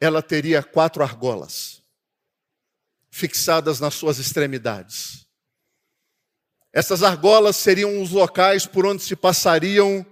ela 0.01 0.23
teria 0.23 0.63
quatro 0.63 1.03
argolas, 1.03 1.83
fixadas 3.11 3.81
nas 3.81 3.95
suas 3.95 4.19
extremidades. 4.19 5.27
Essas 6.73 7.03
argolas 7.03 7.57
seriam 7.57 8.03
os 8.03 8.11
locais 8.11 8.67
por 8.67 8.85
onde 8.85 9.03
se 9.03 9.17
passariam 9.17 10.05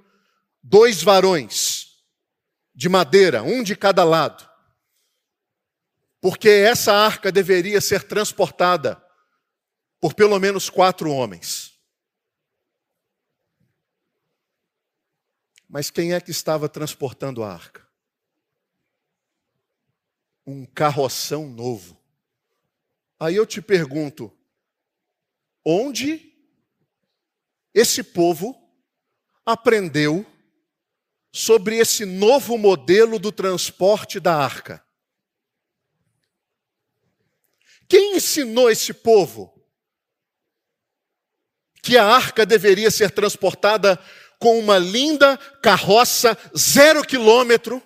dois 0.63 1.03
varões 1.03 2.03
de 2.75 2.89
madeira, 2.89 3.43
um 3.43 3.63
de 3.63 3.77
cada 3.77 4.03
lado. 4.03 4.49
Porque 6.21 6.49
essa 6.49 6.95
arca 6.95 7.31
deveria 7.31 7.83
ser 7.83 8.05
transportada 8.05 9.04
por 10.05 10.13
pelo 10.13 10.39
menos 10.39 10.69
quatro 10.69 11.11
homens. 11.11 11.81
Mas 15.67 15.91
quem 15.91 16.13
é 16.13 16.21
que 16.21 16.31
estava 16.31 16.69
transportando 16.69 17.43
a 17.43 17.51
arca? 17.51 17.89
Um 20.47 20.67
carroção 20.67 21.49
novo. 21.49 21.99
Aí 23.19 23.35
eu 23.35 23.47
te 23.47 23.63
pergunto: 23.63 24.31
onde 25.65 26.37
esse 27.73 28.03
povo 28.03 28.55
aprendeu 29.43 30.27
sobre 31.33 31.79
esse 31.79 32.05
novo 32.05 32.59
modelo 32.59 33.19
do 33.19 33.33
transporte 33.33 34.21
da 34.21 34.37
arca. 34.37 34.87
Quem 37.89 38.17
ensinou 38.17 38.71
esse 38.71 38.93
povo 38.93 39.54
que 41.85 41.99
a 41.99 42.07
arca 42.07 42.47
deveria 42.47 42.91
ser 42.91 43.11
transportada 43.11 43.99
com 44.39 44.59
uma 44.59 44.79
linda 44.79 45.37
carroça 45.63 46.37
zero 46.57 47.05
quilômetro 47.05 47.83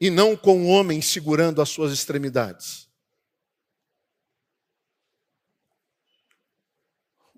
e 0.00 0.10
não 0.10 0.36
com 0.36 0.58
um 0.58 0.68
homem 0.68 1.00
segurando 1.00 1.62
as 1.62 1.68
suas 1.68 1.92
extremidades? 1.92 2.90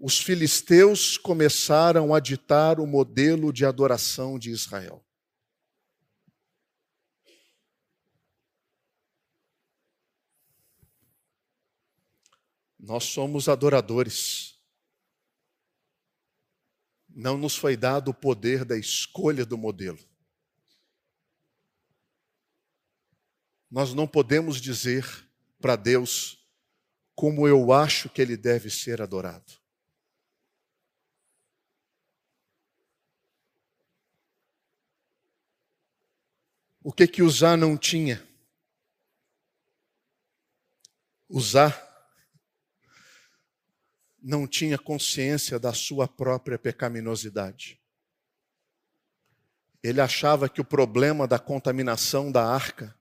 os 0.05 0.19
filisteus 0.19 1.17
começaram 1.17 2.13
a 2.13 2.19
ditar 2.19 2.81
o 2.81 2.87
modelo 2.89 3.53
de 3.53 3.65
adoração 3.65 4.37
de 4.37 4.51
Israel. 4.51 5.01
Nós 12.83 13.05
somos 13.05 13.49
adoradores. 13.49 14.61
Não 17.09 17.39
nos 17.39 17.55
foi 17.55 17.77
dado 17.77 18.11
o 18.11 18.15
poder 18.15 18.65
da 18.65 18.77
escolha 18.77 19.47
do 19.47 19.57
modelo. 19.57 20.01
Nós 23.71 23.95
não 23.95 24.09
podemos 24.09 24.61
dizer 24.61 25.07
para 25.61 25.77
Deus 25.77 26.45
como 27.15 27.47
eu 27.47 27.73
acho 27.73 28.11
que 28.11 28.21
ele 28.21 28.37
deve 28.37 28.69
ser 28.69 29.01
adorado. 29.01 29.53
O 36.83 36.93
que 36.93 37.07
que 37.07 37.23
Uzá 37.23 37.57
não 37.57 37.79
tinha? 37.79 38.29
Uzá 41.29 41.92
não 44.23 44.47
tinha 44.47 44.79
consciência 44.79 45.59
da 45.59 45.73
sua 45.73 46.07
própria 46.07 46.59
pecaminosidade. 46.59 47.81
Ele 49.83 50.01
achava 50.01 50.49
que 50.49 50.61
o 50.61 50.65
problema 50.65 51.27
da 51.27 51.39
contaminação 51.39 52.31
da 52.31 52.47
arca 52.47 52.97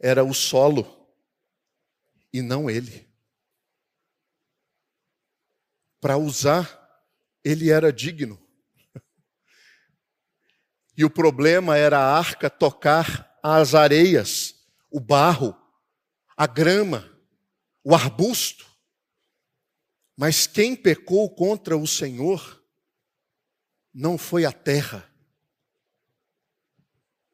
era 0.00 0.24
o 0.24 0.34
solo 0.34 1.08
e 2.32 2.42
não 2.42 2.68
ele. 2.68 3.08
Para 6.00 6.16
usar, 6.16 7.04
ele 7.44 7.70
era 7.70 7.92
digno. 7.92 8.42
E 10.96 11.04
o 11.04 11.10
problema 11.10 11.76
era 11.76 11.98
a 11.98 12.18
arca 12.18 12.50
tocar 12.50 13.38
as 13.42 13.74
areias, 13.74 14.54
o 14.90 14.98
barro, 14.98 15.54
a 16.36 16.46
grama, 16.46 17.08
o 17.84 17.94
arbusto. 17.94 18.66
Mas 20.16 20.46
quem 20.46 20.74
pecou 20.74 21.28
contra 21.28 21.76
o 21.76 21.86
Senhor 21.86 22.64
não 23.92 24.16
foi 24.16 24.44
a 24.44 24.52
terra, 24.52 25.10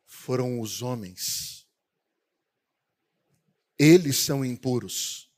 foram 0.05 0.61
os 0.61 0.83
homens. 0.83 1.66
Eles 3.79 4.18
são 4.18 4.45
impuros, 4.45 5.31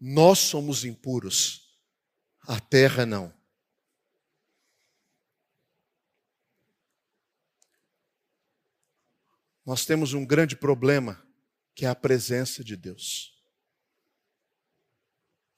nós 0.00 0.38
somos 0.38 0.84
impuros, 0.84 1.76
a 2.42 2.60
terra 2.60 3.04
não. 3.04 3.32
nós 9.64 9.84
temos 9.84 10.12
um 10.12 10.26
grande 10.26 10.56
problema, 10.56 11.24
que 11.74 11.86
é 11.86 11.88
a 11.88 11.94
presença 11.94 12.62
de 12.64 12.76
Deus. 12.76 13.31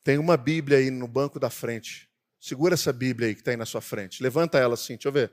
Tem 0.04 0.18
uma 0.18 0.36
Bíblia 0.36 0.78
aí 0.78 0.90
no 0.90 1.08
banco 1.08 1.40
da 1.40 1.48
frente. 1.48 2.10
Segura 2.38 2.74
essa 2.74 2.92
Bíblia 2.92 3.28
aí 3.28 3.34
que 3.34 3.40
está 3.40 3.52
aí 3.52 3.56
na 3.56 3.64
sua 3.64 3.80
frente. 3.80 4.22
Levanta 4.22 4.58
ela 4.58 4.74
assim, 4.74 4.94
deixa 4.94 5.08
eu 5.08 5.12
ver. 5.12 5.32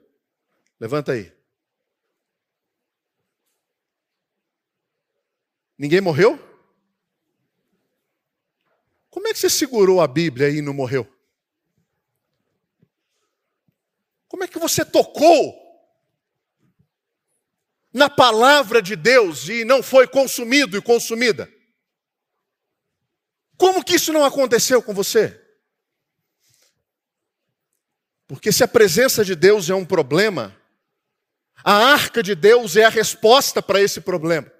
Levanta 0.79 1.11
aí. 1.11 1.31
Ninguém 5.77 5.99
morreu? 5.99 6.39
Como 9.09 9.27
é 9.27 9.33
que 9.33 9.39
você 9.39 9.49
segurou 9.49 9.99
a 9.99 10.07
Bíblia 10.07 10.47
aí 10.47 10.57
e 10.57 10.61
não 10.61 10.73
morreu? 10.73 11.05
Como 14.29 14.45
é 14.45 14.47
que 14.47 14.57
você 14.57 14.85
tocou 14.85 15.53
na 17.91 18.09
palavra 18.09 18.81
de 18.81 18.95
Deus 18.95 19.49
e 19.49 19.65
não 19.65 19.83
foi 19.83 20.07
consumido 20.07 20.77
e 20.77 20.81
consumida? 20.81 21.51
Como 23.61 23.85
que 23.85 23.93
isso 23.93 24.11
não 24.11 24.25
aconteceu 24.25 24.81
com 24.81 24.91
você? 24.91 25.39
Porque 28.25 28.51
se 28.51 28.63
a 28.63 28.67
presença 28.67 29.23
de 29.23 29.35
Deus 29.35 29.69
é 29.69 29.75
um 29.75 29.85
problema, 29.85 30.59
a 31.63 31.71
arca 31.71 32.23
de 32.23 32.33
Deus 32.33 32.75
é 32.75 32.85
a 32.85 32.89
resposta 32.89 33.61
para 33.61 33.79
esse 33.79 34.01
problema. 34.01 34.51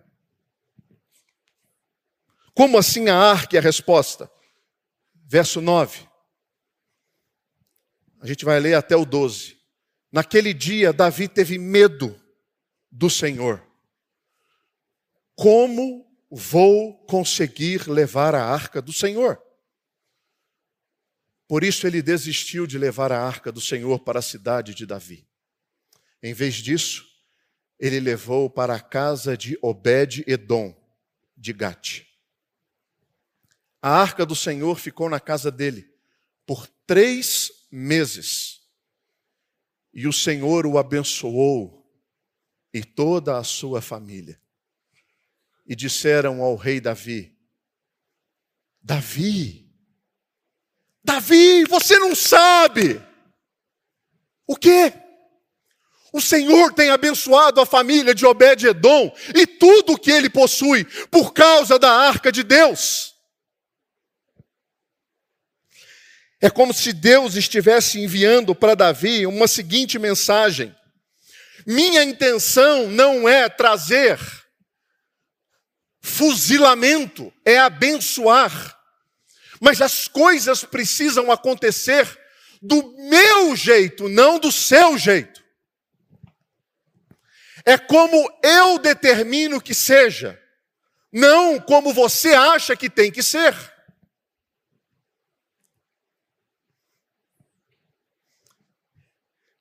Como 2.53 2.77
assim 2.77 3.09
a 3.09 3.17
arca 3.17 3.57
é 3.57 3.59
a 3.59 3.63
resposta? 3.63 4.31
Verso 5.25 5.61
9. 5.61 6.07
A 8.19 8.27
gente 8.27 8.45
vai 8.45 8.59
ler 8.59 8.75
até 8.75 8.95
o 8.95 9.03
12. 9.03 9.59
Naquele 10.11 10.53
dia, 10.53 10.93
Davi 10.93 11.27
teve 11.27 11.57
medo 11.57 12.21
do 12.91 13.09
Senhor. 13.09 13.65
Como 15.33 16.10
vou 16.31 16.97
conseguir 17.05 17.89
levar 17.89 18.33
a 18.33 18.45
arca 18.45 18.81
do 18.81 18.93
Senhor? 18.93 19.41
Por 21.45 21.65
isso 21.65 21.85
ele 21.85 22.01
desistiu 22.01 22.65
de 22.65 22.77
levar 22.77 23.11
a 23.11 23.21
arca 23.21 23.51
do 23.51 23.59
Senhor 23.59 23.99
para 23.99 24.19
a 24.19 24.21
cidade 24.21 24.73
de 24.73 24.85
Davi. 24.85 25.27
Em 26.23 26.33
vez 26.33 26.55
disso, 26.55 27.05
ele 27.77 27.99
levou 27.99 28.49
para 28.49 28.75
a 28.75 28.79
casa 28.79 29.35
de 29.35 29.59
Obed-Edom, 29.61 30.73
de 31.35 31.51
Gate. 31.51 32.05
A 33.81 33.89
arca 33.89 34.25
do 34.25 34.35
Senhor 34.35 34.79
ficou 34.79 35.09
na 35.09 35.19
casa 35.19 35.51
dele 35.51 35.91
por 36.45 36.67
três 36.87 37.51
meses. 37.69 38.61
E 39.93 40.07
o 40.07 40.13
Senhor 40.13 40.65
o 40.65 40.77
abençoou 40.77 41.81
e 42.73 42.81
toda 42.81 43.37
a 43.37 43.43
sua 43.43 43.81
família. 43.81 44.39
E 45.65 45.75
disseram 45.75 46.41
ao 46.41 46.55
rei 46.55 46.79
Davi: 46.81 47.35
Davi, 48.81 49.61
Davi, 51.03 51.65
você 51.65 51.97
não 51.97 52.15
sabe. 52.15 53.01
O 54.47 54.55
quê? 54.55 54.93
O 56.13 56.19
Senhor 56.19 56.73
tem 56.73 56.89
abençoado 56.89 57.61
a 57.61 57.65
família 57.65 58.13
de 58.13 58.25
Obed-Edom 58.25 59.15
e 59.33 59.47
tudo 59.47 59.93
o 59.93 59.97
que 59.97 60.11
ele 60.11 60.29
possui 60.29 60.83
por 61.09 61.33
causa 61.33 61.79
da 61.79 61.89
arca 61.89 62.31
de 62.31 62.43
Deus. 62.43 63.15
É 66.41 66.49
como 66.49 66.73
se 66.73 66.91
Deus 66.91 67.35
estivesse 67.35 67.99
enviando 67.99 68.53
para 68.53 68.75
Davi 68.75 69.25
uma 69.25 69.47
seguinte 69.47 69.97
mensagem: 69.97 70.75
Minha 71.65 72.03
intenção 72.03 72.87
não 72.87 73.29
é 73.29 73.47
trazer 73.47 74.19
fuzilamento, 76.01 77.31
é 77.45 77.59
abençoar. 77.59 78.77
Mas 79.59 79.81
as 79.81 80.07
coisas 80.07 80.63
precisam 80.63 81.31
acontecer 81.31 82.19
do 82.61 82.95
meu 83.09 83.55
jeito, 83.55 84.09
não 84.09 84.39
do 84.39 84.51
seu 84.51 84.97
jeito. 84.97 85.41
É 87.63 87.77
como 87.77 88.17
eu 88.43 88.79
determino 88.79 89.61
que 89.61 89.73
seja, 89.73 90.41
não 91.11 91.59
como 91.59 91.93
você 91.93 92.33
acha 92.33 92.75
que 92.75 92.89
tem 92.89 93.11
que 93.11 93.21
ser. 93.21 93.55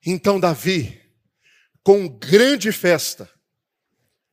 Então 0.04 0.40
Davi, 0.40 0.98
com 1.82 2.08
grande 2.08 2.72
festa, 2.72 3.30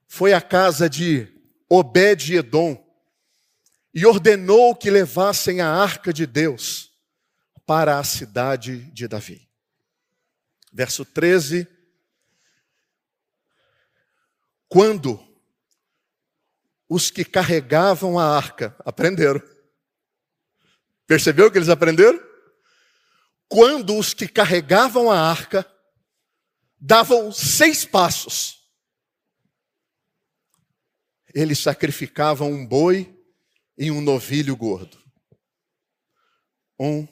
foi 0.08 0.32
à 0.32 0.40
casa 0.40 0.90
de 0.90 1.37
Obed-Edom 1.70 2.86
e 3.94 4.06
ordenou 4.06 4.76
que 4.76 4.90
levassem 4.90 5.62
a 5.62 5.70
arca 5.70 6.14
de 6.14 6.26
Deus 6.26 6.92
para 7.66 8.00
a 8.00 8.04
cidade 8.04 8.90
de 8.92 9.08
Davi. 9.08 9.50
Verso 10.72 11.04
13. 11.04 11.68
Quando 14.70 15.28
os 16.90 17.12
que 17.12 17.26
carregavam 17.26 18.18
a 18.18 18.26
arca 18.26 18.76
aprenderam. 18.80 19.42
Percebeu 21.06 21.52
que 21.52 21.58
eles 21.58 21.70
aprenderam? 21.70 22.20
Quando 23.50 23.98
os 23.98 24.14
que 24.14 24.28
carregavam 24.28 25.12
a 25.12 25.20
arca 25.20 25.70
davam 26.80 27.32
seis 27.32 27.86
passos, 27.86 28.57
eles 31.34 31.60
sacrificavam 31.60 32.52
um 32.52 32.66
boi 32.66 33.14
e 33.78 33.92
um 33.92 34.02
novilho 34.02 34.56
gordo. 34.56 34.98
Um, 36.80 37.08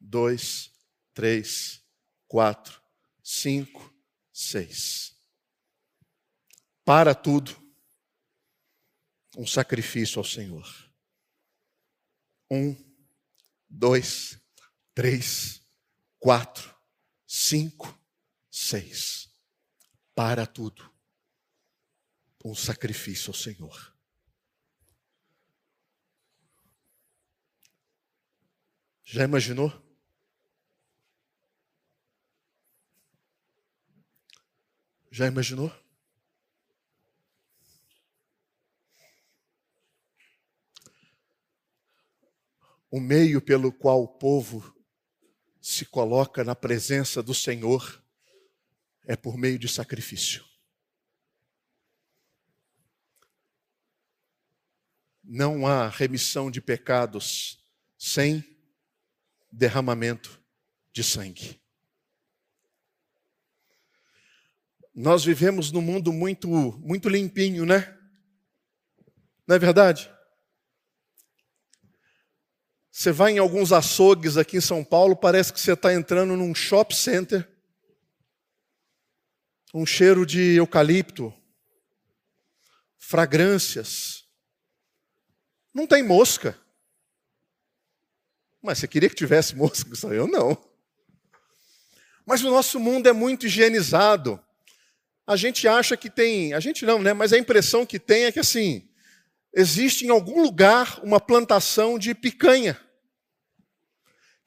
dois, 0.00 0.72
três, 1.14 1.82
quatro, 2.26 2.82
cinco, 3.22 3.94
seis. 4.32 5.14
Para 6.84 7.14
tudo, 7.14 7.56
um 9.36 9.46
sacrifício 9.46 10.18
ao 10.18 10.24
Senhor. 10.24 10.66
Um, 12.50 12.76
dois, 13.68 14.40
três, 14.94 15.60
quatro, 16.18 16.74
cinco, 17.26 17.98
seis. 18.50 19.28
Para 20.14 20.46
tudo, 20.46 20.90
um 22.50 22.54
sacrifício 22.54 23.30
ao 23.30 23.34
Senhor. 23.34 23.96
Já 29.02 29.24
imaginou? 29.24 29.72
Já 35.10 35.26
imaginou? 35.26 35.72
O 42.88 43.00
meio 43.00 43.40
pelo 43.40 43.72
qual 43.72 44.02
o 44.02 44.08
povo 44.08 44.74
se 45.60 45.84
coloca 45.84 46.44
na 46.44 46.54
presença 46.54 47.22
do 47.22 47.34
Senhor 47.34 48.04
é 49.04 49.16
por 49.16 49.36
meio 49.36 49.58
de 49.58 49.68
sacrifício. 49.68 50.55
Não 55.28 55.66
há 55.66 55.88
remissão 55.88 56.50
de 56.50 56.60
pecados 56.60 57.58
sem 57.98 58.44
derramamento 59.50 60.40
de 60.92 61.02
sangue. 61.02 61.60
Nós 64.94 65.24
vivemos 65.24 65.72
num 65.72 65.82
mundo 65.82 66.12
muito, 66.12 66.48
muito 66.78 67.08
limpinho, 67.08 67.66
né? 67.66 67.98
Não 69.46 69.56
é 69.56 69.58
verdade? 69.58 70.10
Você 72.90 73.12
vai 73.12 73.32
em 73.32 73.38
alguns 73.38 73.72
açougues 73.72 74.36
aqui 74.36 74.56
em 74.56 74.60
São 74.60 74.82
Paulo, 74.82 75.14
parece 75.14 75.52
que 75.52 75.60
você 75.60 75.72
está 75.72 75.92
entrando 75.92 76.34
num 76.34 76.54
shopping 76.54 76.94
center. 76.94 77.46
Um 79.74 79.84
cheiro 79.84 80.24
de 80.24 80.54
eucalipto, 80.54 81.34
fragrâncias. 82.96 84.25
Não 85.76 85.86
tem 85.86 86.02
mosca. 86.02 86.58
Mas 88.62 88.78
você 88.78 88.88
queria 88.88 89.10
que 89.10 89.14
tivesse 89.14 89.54
mosca? 89.54 89.90
Eu 90.06 90.26
não. 90.26 90.56
Mas 92.24 92.42
o 92.42 92.50
nosso 92.50 92.80
mundo 92.80 93.10
é 93.10 93.12
muito 93.12 93.44
higienizado. 93.44 94.42
A 95.26 95.36
gente 95.36 95.68
acha 95.68 95.94
que 95.94 96.08
tem, 96.08 96.54
a 96.54 96.60
gente 96.60 96.86
não, 96.86 97.02
né? 97.02 97.12
Mas 97.12 97.30
a 97.34 97.36
impressão 97.36 97.84
que 97.84 97.98
tem 97.98 98.24
é 98.24 98.32
que 98.32 98.40
assim, 98.40 98.88
existe 99.52 100.06
em 100.06 100.08
algum 100.08 100.40
lugar 100.40 100.98
uma 101.02 101.20
plantação 101.20 101.98
de 101.98 102.14
picanha. 102.14 102.80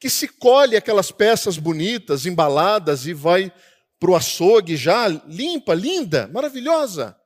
Que 0.00 0.10
se 0.10 0.26
colhe 0.26 0.76
aquelas 0.76 1.12
peças 1.12 1.58
bonitas, 1.58 2.26
embaladas 2.26 3.06
e 3.06 3.14
vai 3.14 3.52
para 4.00 4.10
o 4.10 4.16
açougue 4.16 4.76
já 4.76 5.06
limpa, 5.06 5.74
linda, 5.74 6.26
maravilhosa. 6.26 7.16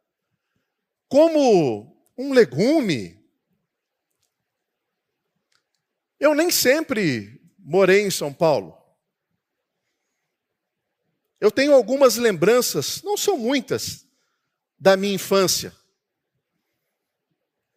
Como 1.08 1.96
um 2.18 2.34
legume, 2.34 3.23
eu 6.24 6.34
nem 6.34 6.50
sempre 6.50 7.38
morei 7.58 8.00
em 8.00 8.10
São 8.10 8.32
Paulo. 8.32 8.74
Eu 11.38 11.50
tenho 11.50 11.74
algumas 11.74 12.16
lembranças, 12.16 13.02
não 13.02 13.14
são 13.14 13.36
muitas, 13.36 14.06
da 14.78 14.96
minha 14.96 15.12
infância. 15.12 15.76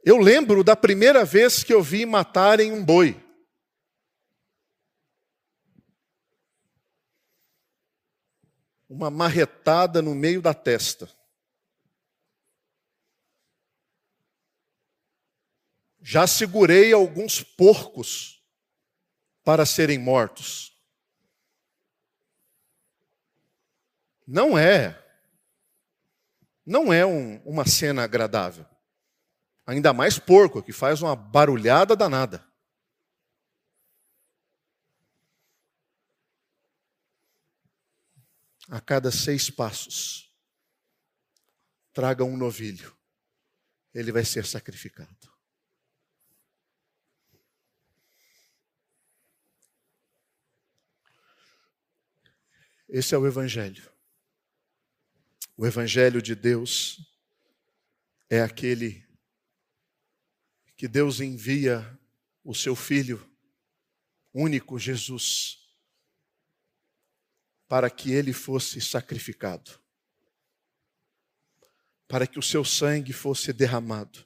Eu 0.02 0.18
lembro 0.18 0.64
da 0.64 0.78
primeira 0.78 1.26
vez 1.26 1.62
que 1.62 1.74
eu 1.74 1.84
vi 1.84 2.06
matarem 2.06 2.72
um 2.72 2.86
boi. 2.86 3.22
Uma 8.88 9.12
marretada 9.12 10.02
no 10.02 10.16
meio 10.16 10.42
da 10.42 10.54
testa. 10.54 11.14
Já 16.00 16.26
segurei 16.26 16.94
alguns 16.94 17.44
porcos 17.44 18.37
para 19.48 19.66
serem 19.66 19.98
mortos. 19.98 20.78
Não 24.28 24.58
é, 24.58 25.02
não 26.66 26.92
é 26.92 27.06
um, 27.06 27.38
uma 27.46 27.66
cena 27.66 28.04
agradável. 28.04 28.66
Ainda 29.66 29.94
mais 29.94 30.20
porco, 30.20 30.62
que 30.62 30.74
faz 30.74 31.02
uma 31.02 31.16
barulhada 31.16 31.96
danada. 31.96 32.46
A 38.70 38.82
cada 38.82 39.12
seis 39.12 39.50
passos, 39.50 40.30
traga 41.94 42.22
um 42.26 42.36
novilho, 42.36 42.94
ele 43.94 44.12
vai 44.12 44.26
ser 44.26 44.46
sacrificado. 44.46 45.37
Esse 52.90 53.14
é 53.14 53.18
o 53.18 53.28
Evangelho. 53.28 53.92
O 55.58 55.66
Evangelho 55.66 56.22
de 56.22 56.34
Deus 56.36 57.00
é 58.30 58.42
aquele 58.42 59.06
que 60.76 60.88
Deus 60.88 61.20
envia 61.20 62.00
o 62.44 62.54
seu 62.54 62.76
Filho 62.76 63.30
único, 64.34 64.78
Jesus, 64.78 65.58
para 67.68 67.90
que 67.90 68.12
ele 68.12 68.32
fosse 68.32 68.80
sacrificado, 68.80 69.82
para 72.08 72.28
que 72.28 72.40
o 72.40 72.44
seu 72.44 72.64
sangue 72.64 73.12
fosse 73.12 73.52
derramado, 73.52 74.26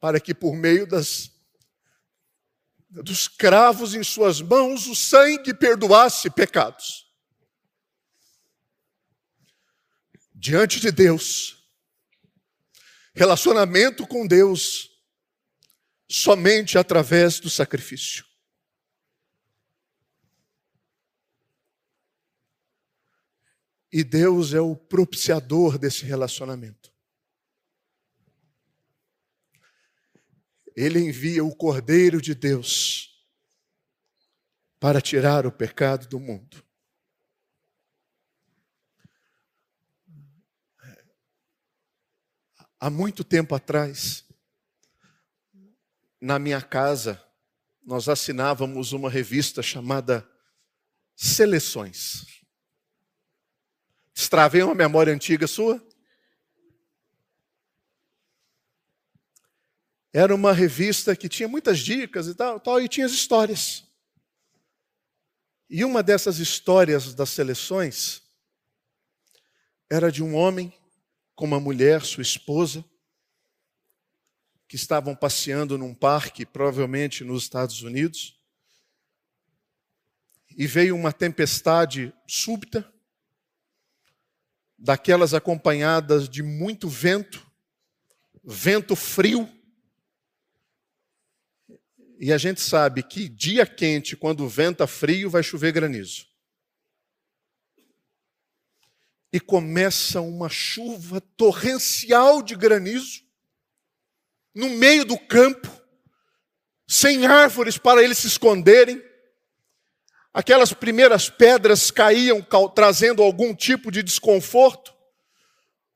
para 0.00 0.20
que 0.20 0.34
por 0.34 0.54
meio 0.54 0.86
das 0.86 1.33
dos 3.02 3.26
cravos 3.26 3.94
em 3.94 4.04
suas 4.04 4.40
mãos 4.40 4.86
o 4.86 4.94
sangue 4.94 5.52
perdoasse 5.52 6.30
pecados. 6.30 7.04
Diante 10.32 10.78
de 10.78 10.92
Deus, 10.92 11.64
relacionamento 13.14 14.06
com 14.06 14.26
Deus 14.26 14.90
somente 16.08 16.78
através 16.78 17.40
do 17.40 17.50
sacrifício. 17.50 18.24
E 23.90 24.04
Deus 24.04 24.52
é 24.52 24.60
o 24.60 24.76
propiciador 24.76 25.78
desse 25.78 26.04
relacionamento. 26.04 26.93
Ele 30.74 30.98
envia 30.98 31.44
o 31.44 31.54
Cordeiro 31.54 32.20
de 32.20 32.34
Deus 32.34 33.14
para 34.80 35.00
tirar 35.00 35.46
o 35.46 35.52
pecado 35.52 36.06
do 36.08 36.18
mundo. 36.18 36.64
Há 42.78 42.90
muito 42.90 43.24
tempo 43.24 43.54
atrás, 43.54 44.26
na 46.20 46.38
minha 46.38 46.60
casa, 46.60 47.22
nós 47.82 48.08
assinávamos 48.08 48.92
uma 48.92 49.08
revista 49.08 49.62
chamada 49.62 50.28
Seleções. 51.16 52.26
Destravei 54.14 54.62
uma 54.62 54.74
memória 54.74 55.14
antiga 55.14 55.46
sua? 55.46 55.82
Era 60.16 60.32
uma 60.32 60.52
revista 60.52 61.16
que 61.16 61.28
tinha 61.28 61.48
muitas 61.48 61.80
dicas 61.80 62.28
e 62.28 62.36
tal, 62.36 62.60
tal, 62.60 62.80
e 62.80 62.88
tinha 62.88 63.04
as 63.04 63.10
histórias. 63.10 63.82
E 65.68 65.84
uma 65.84 66.04
dessas 66.04 66.38
histórias 66.38 67.12
das 67.14 67.30
seleções 67.30 68.22
era 69.90 70.12
de 70.12 70.22
um 70.22 70.36
homem 70.36 70.72
com 71.34 71.44
uma 71.44 71.58
mulher, 71.58 72.04
sua 72.04 72.22
esposa, 72.22 72.84
que 74.68 74.76
estavam 74.76 75.16
passeando 75.16 75.76
num 75.76 75.92
parque, 75.92 76.46
provavelmente 76.46 77.24
nos 77.24 77.42
Estados 77.42 77.82
Unidos, 77.82 78.38
e 80.56 80.64
veio 80.64 80.94
uma 80.94 81.12
tempestade 81.12 82.14
súbita, 82.24 82.88
daquelas 84.78 85.34
acompanhadas 85.34 86.28
de 86.28 86.42
muito 86.42 86.88
vento, 86.88 87.44
vento 88.44 88.94
frio. 88.94 89.48
E 92.18 92.32
a 92.32 92.38
gente 92.38 92.60
sabe 92.60 93.02
que 93.02 93.28
dia 93.28 93.66
quente, 93.66 94.16
quando 94.16 94.48
venta 94.48 94.86
frio, 94.86 95.28
vai 95.28 95.42
chover 95.42 95.72
granizo. 95.72 96.26
E 99.32 99.40
começa 99.40 100.20
uma 100.20 100.48
chuva 100.48 101.20
torrencial 101.20 102.40
de 102.40 102.54
granizo, 102.54 103.22
no 104.54 104.70
meio 104.70 105.04
do 105.04 105.18
campo, 105.18 105.68
sem 106.86 107.26
árvores 107.26 107.76
para 107.76 108.02
eles 108.02 108.18
se 108.18 108.28
esconderem. 108.28 109.02
Aquelas 110.32 110.72
primeiras 110.72 111.28
pedras 111.28 111.90
caíam 111.90 112.46
trazendo 112.74 113.22
algum 113.22 113.52
tipo 113.52 113.90
de 113.90 114.02
desconforto, 114.02 114.94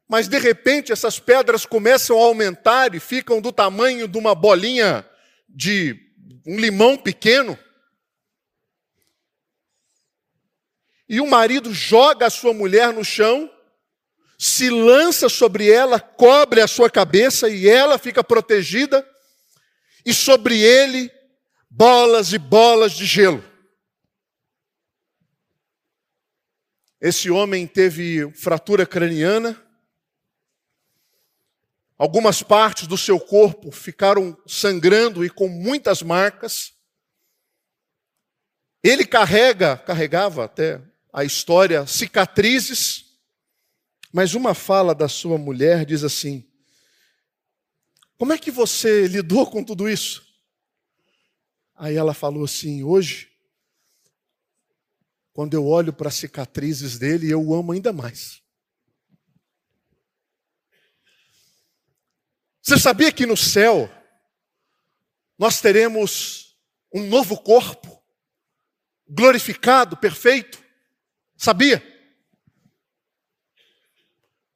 mas 0.09 0.27
de 0.27 0.39
repente 0.39 0.91
essas 0.91 1.21
pedras 1.21 1.65
começam 1.65 2.19
a 2.19 2.25
aumentar 2.25 2.93
e 2.95 2.99
ficam 2.99 3.41
do 3.41 3.53
tamanho 3.53 4.09
de 4.09 4.19
uma 4.19 4.35
bolinha 4.35 5.09
de 5.49 6.08
um 6.47 6.59
limão 6.59 6.97
pequeno. 6.97 7.59
E 11.09 11.21
o 11.21 11.27
marido 11.27 11.73
joga 11.73 12.27
a 12.27 12.31
sua 12.31 12.53
mulher 12.53 12.93
no 12.93 13.05
chão, 13.05 13.51
se 14.39 14.71
lança 14.71 15.29
sobre 15.29 15.71
ela, 15.71 15.99
cobre 15.99 16.61
a 16.61 16.69
sua 16.69 16.91
cabeça 16.91 17.49
e 17.49 17.69
ela 17.69 17.99
fica 17.99 18.23
protegida, 18.23 19.07
e 20.05 20.13
sobre 20.13 20.61
ele 20.61 21.11
bolas 21.71 22.33
e 22.33 22.39
bolas 22.39 22.93
de 22.93 23.05
gelo. 23.05 23.45
Esse 27.01 27.31
homem 27.31 27.67
teve 27.67 28.31
fratura 28.33 28.85
craniana, 28.85 29.61
algumas 31.99 32.43
partes 32.43 32.87
do 32.87 32.97
seu 32.97 33.19
corpo 33.19 33.71
ficaram 33.71 34.41
sangrando 34.47 35.25
e 35.25 35.29
com 35.29 35.49
muitas 35.49 36.01
marcas. 36.01 36.73
Ele 38.83 39.05
carrega, 39.05 39.77
carregava 39.77 40.45
até 40.45 40.81
a 41.13 41.25
história, 41.25 41.87
cicatrizes, 41.87 43.05
mas 44.13 44.35
uma 44.35 44.55
fala 44.55 44.95
da 44.95 45.09
sua 45.09 45.37
mulher 45.37 45.85
diz 45.85 46.05
assim: 46.05 46.49
Como 48.17 48.33
é 48.33 48.39
que 48.39 48.51
você 48.51 49.07
lidou 49.07 49.51
com 49.51 49.65
tudo 49.65 49.89
isso? 49.89 50.25
Aí 51.75 51.97
ela 51.97 52.15
falou 52.15 52.45
assim: 52.45 52.83
Hoje 52.85 53.29
quando 55.39 55.55
eu 55.55 55.65
olho 55.65 55.93
para 55.93 56.09
as 56.09 56.17
cicatrizes 56.17 56.99
dele, 56.99 57.31
eu 57.31 57.41
o 57.41 57.55
amo 57.55 57.71
ainda 57.71 57.93
mais. 57.93 58.43
Você 62.69 62.79
sabia 62.79 63.11
que 63.11 63.25
no 63.25 63.35
céu 63.35 63.91
nós 65.39 65.59
teremos 65.59 66.55
um 66.93 67.07
novo 67.07 67.41
corpo, 67.41 68.05
glorificado, 69.09 69.97
perfeito? 69.97 70.63
Sabia? 71.35 71.83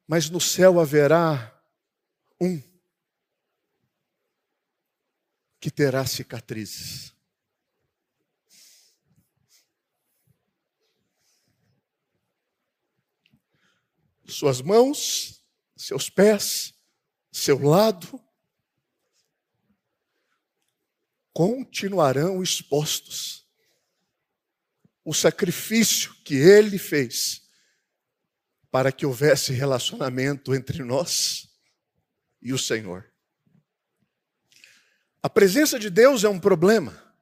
Mas 0.07 0.29
no 0.29 0.39
céu 0.39 0.79
haverá 0.79 1.59
um 2.39 2.63
que 5.59 5.71
terá 5.71 6.05
cicatrizes. 6.05 7.15
suas 14.27 14.61
mãos, 14.61 15.43
seus 15.77 16.11
pés, 16.11 16.75
seu 17.33 17.59
lado, 17.59 18.23
continuarão 21.33 22.43
expostos. 22.43 23.47
O 25.03 25.15
sacrifício 25.15 26.15
que 26.23 26.35
ele 26.35 26.79
fez 26.79 27.43
para 28.71 28.93
que 28.93 29.05
houvesse 29.05 29.53
relacionamento 29.53 30.55
entre 30.55 30.85
nós 30.85 31.49
e 32.41 32.53
o 32.53 32.59
Senhor. 32.59 33.11
A 35.23 35.29
presença 35.29 35.79
de 35.79 35.89
Deus 35.89 36.25
é 36.25 36.29
um 36.29 36.39
problema, 36.39 37.15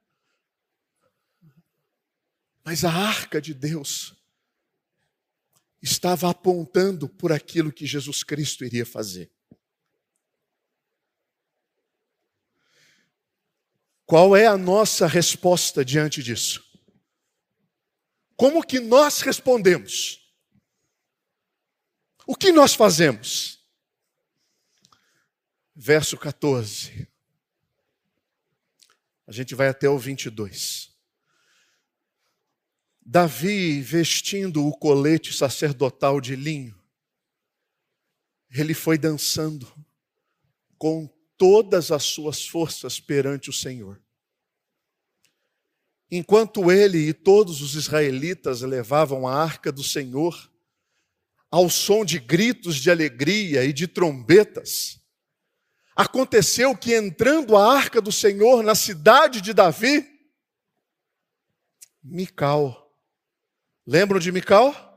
mas 2.64 2.84
a 2.84 2.92
arca 2.92 3.40
de 3.40 3.54
Deus 3.54 4.14
estava 5.82 6.30
apontando 6.30 7.08
por 7.08 7.32
aquilo 7.32 7.72
que 7.72 7.86
Jesus 7.86 8.22
Cristo 8.22 8.64
iria 8.64 8.84
fazer. 8.84 9.30
Qual 14.10 14.34
é 14.34 14.44
a 14.44 14.58
nossa 14.58 15.06
resposta 15.06 15.84
diante 15.84 16.20
disso? 16.20 16.68
Como 18.34 18.66
que 18.66 18.80
nós 18.80 19.20
respondemos? 19.20 20.28
O 22.26 22.34
que 22.34 22.50
nós 22.50 22.74
fazemos? 22.74 23.64
Verso 25.76 26.18
14. 26.18 27.08
A 29.28 29.30
gente 29.30 29.54
vai 29.54 29.68
até 29.68 29.88
o 29.88 29.96
22. 29.96 30.92
Davi, 33.00 33.80
vestindo 33.80 34.66
o 34.66 34.76
colete 34.76 35.32
sacerdotal 35.32 36.20
de 36.20 36.34
linho, 36.34 36.76
ele 38.50 38.74
foi 38.74 38.98
dançando 38.98 39.72
com 40.76 41.08
todas 41.40 41.90
as 41.90 42.02
suas 42.02 42.46
forças 42.46 43.00
perante 43.00 43.48
o 43.48 43.52
Senhor. 43.52 43.98
Enquanto 46.10 46.70
ele 46.70 46.98
e 46.98 47.14
todos 47.14 47.62
os 47.62 47.74
israelitas 47.74 48.60
levavam 48.60 49.26
a 49.26 49.34
arca 49.42 49.72
do 49.72 49.82
Senhor, 49.82 50.52
ao 51.50 51.70
som 51.70 52.04
de 52.04 52.18
gritos 52.18 52.76
de 52.76 52.90
alegria 52.90 53.64
e 53.64 53.72
de 53.72 53.88
trombetas, 53.88 55.00
aconteceu 55.96 56.76
que 56.76 56.94
entrando 56.94 57.56
a 57.56 57.74
arca 57.74 58.02
do 58.02 58.12
Senhor 58.12 58.62
na 58.62 58.74
cidade 58.74 59.40
de 59.40 59.54
Davi, 59.54 60.06
Mical, 62.02 62.94
Lembram 63.86 64.20
de 64.20 64.30
Mical? 64.30 64.89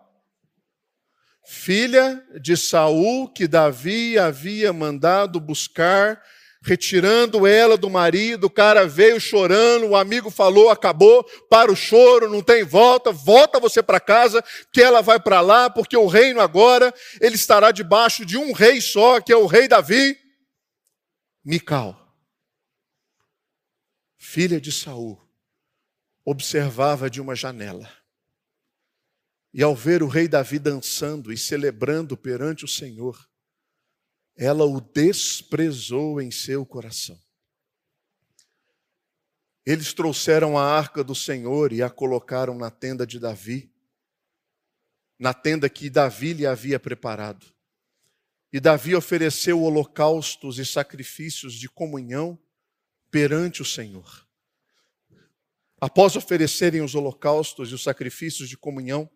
Filha 1.46 2.24
de 2.40 2.56
Saul, 2.56 3.28
que 3.28 3.48
Davi 3.48 4.18
havia 4.18 4.72
mandado 4.72 5.40
buscar 5.40 6.22
retirando 6.64 7.46
ela 7.46 7.78
do 7.78 7.90
marido, 7.90 8.46
o 8.46 8.50
cara 8.50 8.88
veio 8.88 9.20
chorando, 9.20 9.88
o 9.88 9.96
amigo 9.98 10.32
falou, 10.32 10.70
acabou, 10.70 11.24
para 11.50 11.70
o 11.70 11.76
choro, 11.76 12.30
não 12.30 12.42
tem 12.42 12.64
volta, 12.64 13.12
volta 13.12 13.60
você 13.60 13.84
para 13.84 14.00
casa, 14.00 14.42
que 14.72 14.82
ela 14.82 15.02
vai 15.02 15.20
para 15.20 15.42
lá, 15.42 15.70
porque 15.70 15.98
o 15.98 16.08
reino 16.08 16.40
agora, 16.40 16.94
ele 17.20 17.36
estará 17.36 17.72
debaixo 17.72 18.26
de 18.26 18.38
um 18.38 18.54
rei 18.54 18.80
só, 18.80 19.20
que 19.20 19.34
é 19.34 19.36
o 19.36 19.46
rei 19.46 19.68
Davi. 19.68 20.18
Mical, 21.44 22.00
filha 24.18 24.62
de 24.62 24.72
Saul, 24.72 25.22
observava 26.24 27.10
de 27.10 27.20
uma 27.20 27.36
janela. 27.36 28.03
E 29.54 29.62
ao 29.62 29.76
ver 29.76 30.02
o 30.02 30.08
rei 30.08 30.28
Davi 30.28 30.58
dançando 30.58 31.32
e 31.32 31.38
celebrando 31.38 32.18
perante 32.18 32.66
o 32.66 32.68
Senhor, 32.68 33.30
ela 34.36 34.66
o 34.66 34.82
desprezou 34.82 36.20
em 36.20 36.32
seu 36.32 36.66
coração. 36.66 37.22
Eles 39.66 39.94
trouxeram 39.94 40.58
a 40.58 40.66
arca 40.66 41.04
do 41.04 41.14
Senhor 41.14 41.72
e 41.72 41.82
a 41.84 41.90
colocaram 41.90 42.58
na 42.58 42.72
tenda 42.72 43.06
de 43.06 43.20
Davi, 43.20 43.72
na 45.20 45.34
tenda 45.34 45.70
que 45.70 45.90
Davi 45.90 46.34
lhe 46.34 46.46
havia 46.46 46.80
preparado. 46.80 47.46
E 48.52 48.60
Davi 48.60 48.96
ofereceu 48.96 49.62
holocaustos 49.62 50.60
e 50.60 50.66
sacrifícios 50.66 51.54
de 51.54 51.70
comunhão 51.70 52.38
perante 53.10 53.62
o 53.62 53.66
Senhor. 53.66 54.28
Após 55.80 56.16
oferecerem 56.16 56.82
os 56.82 56.96
holocaustos 56.96 57.72
e 57.72 57.74
os 57.74 57.84
sacrifícios 57.84 58.50
de 58.50 58.58
comunhão, 58.58 59.10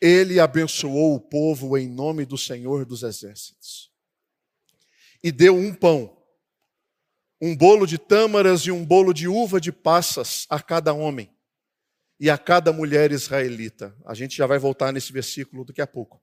ele 0.00 0.38
abençoou 0.38 1.14
o 1.14 1.20
povo 1.20 1.76
em 1.76 1.88
nome 1.88 2.24
do 2.24 2.38
Senhor 2.38 2.84
dos 2.84 3.02
Exércitos. 3.02 3.90
E 5.22 5.32
deu 5.32 5.56
um 5.56 5.74
pão, 5.74 6.16
um 7.40 7.56
bolo 7.56 7.86
de 7.86 7.98
tâmaras 7.98 8.62
e 8.62 8.70
um 8.70 8.84
bolo 8.84 9.12
de 9.12 9.26
uva 9.26 9.60
de 9.60 9.72
passas 9.72 10.46
a 10.48 10.60
cada 10.60 10.92
homem 10.92 11.30
e 12.20 12.30
a 12.30 12.38
cada 12.38 12.72
mulher 12.72 13.10
israelita. 13.12 13.96
A 14.04 14.14
gente 14.14 14.36
já 14.36 14.46
vai 14.46 14.58
voltar 14.58 14.92
nesse 14.92 15.12
versículo 15.12 15.64
daqui 15.64 15.80
a 15.80 15.86
pouco. 15.86 16.22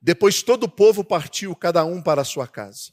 Depois 0.00 0.42
todo 0.42 0.64
o 0.64 0.70
povo 0.70 1.02
partiu, 1.02 1.54
cada 1.56 1.84
um 1.84 2.02
para 2.02 2.22
a 2.22 2.24
sua 2.24 2.46
casa. 2.46 2.92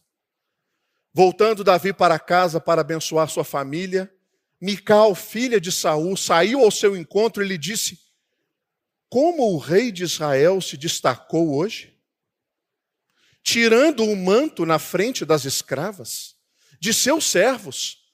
Voltando 1.13 1.63
Davi 1.63 1.91
para 1.91 2.17
casa 2.17 2.59
para 2.59 2.81
abençoar 2.81 3.29
sua 3.29 3.43
família, 3.43 4.09
Mical, 4.61 5.15
filha 5.15 5.59
de 5.59 5.71
Saul, 5.71 6.15
saiu 6.15 6.63
ao 6.63 6.69
seu 6.69 6.95
encontro 6.95 7.43
e 7.43 7.47
lhe 7.47 7.57
disse: 7.57 7.99
como 9.11 9.51
o 9.51 9.57
rei 9.57 9.91
de 9.91 10.03
Israel 10.05 10.61
se 10.61 10.77
destacou 10.77 11.53
hoje? 11.57 11.93
Tirando 13.43 14.05
o 14.05 14.15
manto 14.15 14.65
na 14.65 14.79
frente 14.79 15.25
das 15.25 15.43
escravas, 15.43 16.37
de 16.79 16.93
seus 16.93 17.25
servos, 17.25 18.09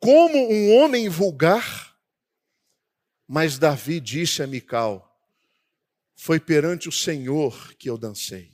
como 0.00 0.50
um 0.50 0.74
homem 0.74 1.06
vulgar. 1.06 1.94
Mas 3.26 3.58
Davi 3.58 4.00
disse 4.00 4.42
a 4.42 4.46
Mical: 4.46 5.22
Foi 6.16 6.40
perante 6.40 6.88
o 6.88 6.92
Senhor 6.92 7.74
que 7.74 7.90
eu 7.90 7.98
dancei, 7.98 8.50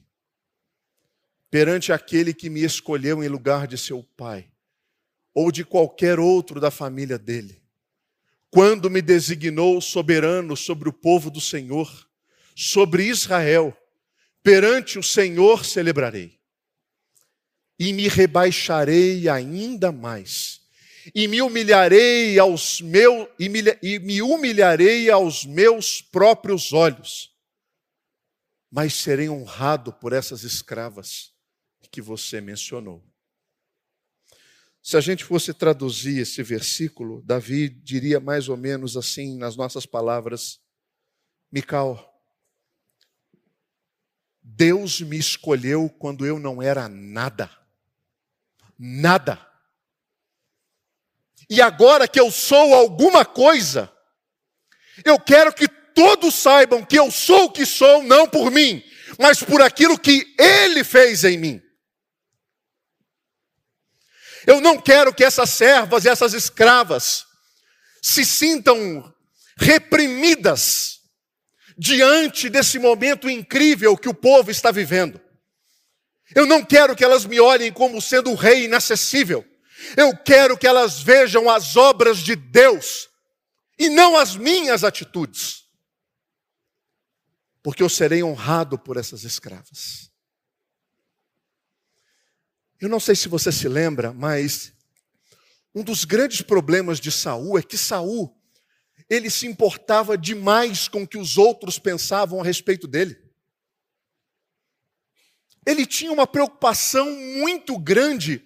perante 1.48 1.92
aquele 1.92 2.34
que 2.34 2.50
me 2.50 2.64
escolheu 2.64 3.22
em 3.22 3.28
lugar 3.28 3.68
de 3.68 3.78
seu 3.78 4.02
pai, 4.02 4.50
ou 5.32 5.52
de 5.52 5.64
qualquer 5.64 6.18
outro 6.18 6.58
da 6.58 6.72
família 6.72 7.16
dele 7.16 7.63
quando 8.54 8.88
me 8.88 9.02
designou 9.02 9.80
soberano 9.80 10.56
sobre 10.56 10.88
o 10.88 10.92
povo 10.92 11.28
do 11.28 11.40
Senhor, 11.40 12.08
sobre 12.54 13.02
Israel, 13.02 13.76
perante 14.44 14.96
o 14.96 15.02
Senhor 15.02 15.64
celebrarei. 15.64 16.38
E 17.76 17.92
me 17.92 18.06
rebaixarei 18.06 19.28
ainda 19.28 19.90
mais, 19.90 20.60
e 21.12 21.26
me 21.26 21.42
humilharei 21.42 22.38
aos 22.38 22.80
meus 22.80 23.26
e 23.40 23.50
e 23.82 23.98
me 23.98 24.22
humilharei 24.22 25.10
aos 25.10 25.44
meus 25.44 26.00
próprios 26.00 26.72
olhos. 26.72 27.34
Mas 28.70 28.94
serei 28.94 29.28
honrado 29.28 29.92
por 29.94 30.12
essas 30.12 30.44
escravas 30.44 31.32
que 31.90 32.00
você 32.00 32.40
mencionou. 32.40 33.04
Se 34.84 34.98
a 34.98 35.00
gente 35.00 35.24
fosse 35.24 35.54
traduzir 35.54 36.18
esse 36.18 36.42
versículo, 36.42 37.22
Davi 37.22 37.70
diria 37.70 38.20
mais 38.20 38.50
ou 38.50 38.56
menos 38.58 38.98
assim 38.98 39.34
nas 39.38 39.56
nossas 39.56 39.86
palavras: 39.86 40.60
Mical, 41.50 42.22
Deus 44.42 45.00
me 45.00 45.16
escolheu 45.16 45.88
quando 45.88 46.26
eu 46.26 46.38
não 46.38 46.62
era 46.62 46.86
nada. 46.86 47.50
Nada. 48.78 49.40
E 51.48 51.62
agora 51.62 52.06
que 52.06 52.20
eu 52.20 52.30
sou 52.30 52.74
alguma 52.74 53.24
coisa, 53.24 53.90
eu 55.02 55.18
quero 55.18 55.54
que 55.54 55.66
todos 55.66 56.34
saibam 56.34 56.84
que 56.84 56.98
eu 56.98 57.10
sou 57.10 57.44
o 57.44 57.50
que 57.50 57.64
sou, 57.64 58.02
não 58.02 58.28
por 58.28 58.50
mim, 58.50 58.84
mas 59.18 59.42
por 59.42 59.62
aquilo 59.62 59.98
que 59.98 60.34
Ele 60.38 60.84
fez 60.84 61.24
em 61.24 61.38
mim. 61.38 61.63
Eu 64.46 64.60
não 64.60 64.80
quero 64.80 65.14
que 65.14 65.24
essas 65.24 65.50
servas 65.50 66.04
e 66.04 66.08
essas 66.08 66.34
escravas 66.34 67.26
se 68.02 68.24
sintam 68.24 69.12
reprimidas 69.56 71.00
diante 71.76 72.48
desse 72.48 72.78
momento 72.78 73.28
incrível 73.28 73.96
que 73.96 74.08
o 74.08 74.14
povo 74.14 74.50
está 74.50 74.70
vivendo. 74.70 75.20
Eu 76.34 76.46
não 76.46 76.64
quero 76.64 76.94
que 76.94 77.04
elas 77.04 77.24
me 77.24 77.40
olhem 77.40 77.72
como 77.72 78.00
sendo 78.00 78.30
o 78.30 78.34
rei 78.34 78.64
inacessível. 78.64 79.44
Eu 79.96 80.16
quero 80.16 80.56
que 80.56 80.66
elas 80.66 81.00
vejam 81.00 81.50
as 81.50 81.76
obras 81.76 82.18
de 82.18 82.36
Deus 82.36 83.08
e 83.78 83.88
não 83.88 84.16
as 84.16 84.36
minhas 84.36 84.84
atitudes. 84.84 85.64
Porque 87.62 87.82
eu 87.82 87.88
serei 87.88 88.22
honrado 88.22 88.78
por 88.78 88.96
essas 88.96 89.24
escravas. 89.24 90.10
Eu 92.84 92.90
não 92.90 93.00
sei 93.00 93.16
se 93.16 93.30
você 93.30 93.50
se 93.50 93.66
lembra, 93.66 94.12
mas 94.12 94.74
um 95.74 95.82
dos 95.82 96.04
grandes 96.04 96.42
problemas 96.42 97.00
de 97.00 97.10
Saul 97.10 97.58
é 97.58 97.62
que 97.62 97.78
Saul 97.78 98.38
ele 99.08 99.30
se 99.30 99.46
importava 99.46 100.18
demais 100.18 100.86
com 100.86 101.02
o 101.02 101.08
que 101.08 101.16
os 101.16 101.38
outros 101.38 101.78
pensavam 101.78 102.42
a 102.42 102.44
respeito 102.44 102.86
dele. 102.86 103.16
Ele 105.64 105.86
tinha 105.86 106.12
uma 106.12 106.26
preocupação 106.26 107.10
muito 107.10 107.78
grande 107.78 108.44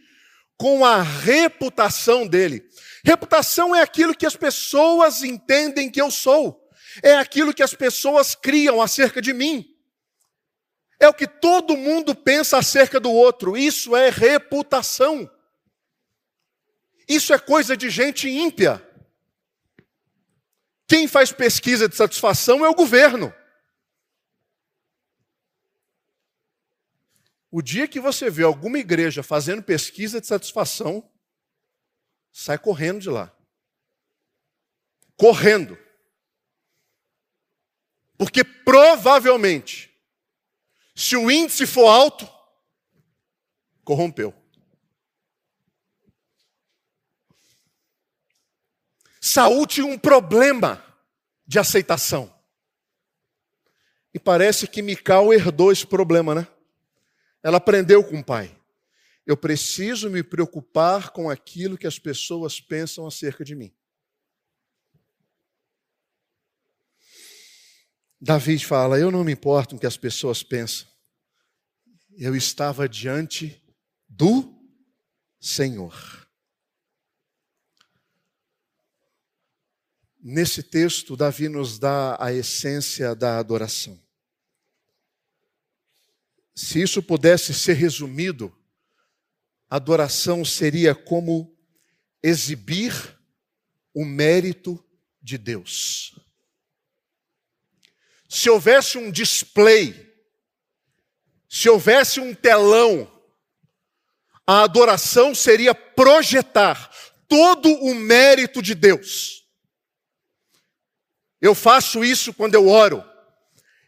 com 0.56 0.84
a 0.84 1.02
reputação 1.02 2.24
dele. 2.24 2.64
Reputação 3.04 3.74
é 3.74 3.82
aquilo 3.82 4.14
que 4.14 4.24
as 4.24 4.36
pessoas 4.36 5.24
entendem 5.24 5.90
que 5.90 6.00
eu 6.00 6.12
sou, 6.12 6.64
é 7.02 7.16
aquilo 7.16 7.52
que 7.52 7.62
as 7.64 7.74
pessoas 7.74 8.36
criam 8.36 8.80
acerca 8.80 9.20
de 9.20 9.32
mim. 9.32 9.77
É 11.00 11.08
o 11.08 11.14
que 11.14 11.26
todo 11.26 11.76
mundo 11.76 12.14
pensa 12.14 12.58
acerca 12.58 12.98
do 12.98 13.10
outro. 13.10 13.56
Isso 13.56 13.94
é 13.94 14.10
reputação. 14.10 15.30
Isso 17.08 17.32
é 17.32 17.38
coisa 17.38 17.76
de 17.76 17.88
gente 17.88 18.28
ímpia. 18.28 18.84
Quem 20.88 21.06
faz 21.06 21.30
pesquisa 21.32 21.88
de 21.88 21.94
satisfação 21.94 22.64
é 22.64 22.68
o 22.68 22.74
governo. 22.74 23.32
O 27.50 27.62
dia 27.62 27.88
que 27.88 28.00
você 28.00 28.28
vê 28.28 28.42
alguma 28.42 28.78
igreja 28.78 29.22
fazendo 29.22 29.62
pesquisa 29.62 30.20
de 30.20 30.26
satisfação, 30.26 31.08
sai 32.30 32.58
correndo 32.58 33.00
de 33.00 33.08
lá. 33.08 33.34
Correndo. 35.16 35.78
Porque 38.18 38.44
provavelmente 38.44 39.87
se 40.98 41.16
o 41.16 41.30
índice 41.30 41.64
for 41.64 41.86
alto, 41.86 42.28
corrompeu. 43.84 44.34
Saúl 49.20 49.64
tinha 49.64 49.86
um 49.86 49.96
problema 49.96 50.84
de 51.46 51.56
aceitação. 51.56 52.34
E 54.12 54.18
parece 54.18 54.66
que 54.66 54.82
Mical 54.82 55.32
herdou 55.32 55.70
esse 55.70 55.86
problema, 55.86 56.34
né? 56.34 56.48
Ela 57.44 57.58
aprendeu 57.58 58.02
com 58.02 58.18
o 58.18 58.24
pai. 58.24 58.60
Eu 59.24 59.36
preciso 59.36 60.10
me 60.10 60.24
preocupar 60.24 61.10
com 61.10 61.30
aquilo 61.30 61.78
que 61.78 61.86
as 61.86 62.00
pessoas 62.00 62.60
pensam 62.60 63.06
acerca 63.06 63.44
de 63.44 63.54
mim. 63.54 63.72
Davi 68.20 68.58
fala: 68.58 68.98
Eu 68.98 69.12
não 69.12 69.22
me 69.22 69.30
importo 69.30 69.70
com 69.70 69.76
o 69.76 69.80
que 69.80 69.86
as 69.86 69.96
pessoas 69.96 70.42
pensam. 70.42 70.87
Eu 72.20 72.34
estava 72.34 72.88
diante 72.88 73.62
do 74.08 74.52
Senhor. 75.40 76.28
Nesse 80.18 80.64
texto, 80.64 81.16
Davi 81.16 81.48
nos 81.48 81.78
dá 81.78 82.16
a 82.20 82.32
essência 82.32 83.14
da 83.14 83.38
adoração. 83.38 84.02
Se 86.56 86.82
isso 86.82 87.00
pudesse 87.00 87.54
ser 87.54 87.74
resumido 87.74 88.52
adoração 89.70 90.44
seria 90.44 90.96
como 90.96 91.56
exibir 92.20 93.16
o 93.94 94.04
mérito 94.04 94.84
de 95.22 95.38
Deus. 95.38 96.18
Se 98.28 98.50
houvesse 98.50 98.98
um 98.98 99.08
display, 99.08 100.07
se 101.48 101.68
houvesse 101.68 102.20
um 102.20 102.34
telão, 102.34 103.10
a 104.46 104.62
adoração 104.62 105.34
seria 105.34 105.74
projetar 105.74 106.90
todo 107.26 107.70
o 107.70 107.94
mérito 107.94 108.62
de 108.62 108.74
Deus. 108.74 109.44
Eu 111.40 111.54
faço 111.54 112.04
isso 112.04 112.32
quando 112.32 112.54
eu 112.54 112.68
oro, 112.68 113.04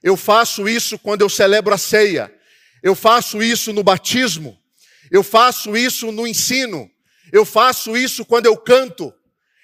eu 0.02 0.16
faço 0.16 0.68
isso 0.68 0.98
quando 0.98 1.22
eu 1.22 1.28
celebro 1.28 1.74
a 1.74 1.78
ceia, 1.78 2.32
eu 2.82 2.94
faço 2.94 3.42
isso 3.42 3.72
no 3.72 3.82
batismo, 3.82 4.58
eu 5.10 5.22
faço 5.22 5.76
isso 5.76 6.12
no 6.12 6.26
ensino, 6.26 6.90
eu 7.32 7.44
faço 7.44 7.96
isso 7.96 8.24
quando 8.24 8.46
eu 8.46 8.56
canto, 8.56 9.12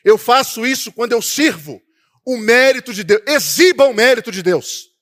eu 0.05 0.19
faço 0.19 0.67
isso 0.67 0.93
quando 0.93 1.13
eu 1.13 1.23
sirvo. 1.23 1.83
O 2.25 2.37
mérito 2.37 2.93
de 2.93 3.05
Deus, 3.05 3.23
exiba 3.27 3.85
o 3.85 3.95
mérito 3.95 4.33
de 4.33 4.43
Deus. 4.43 4.96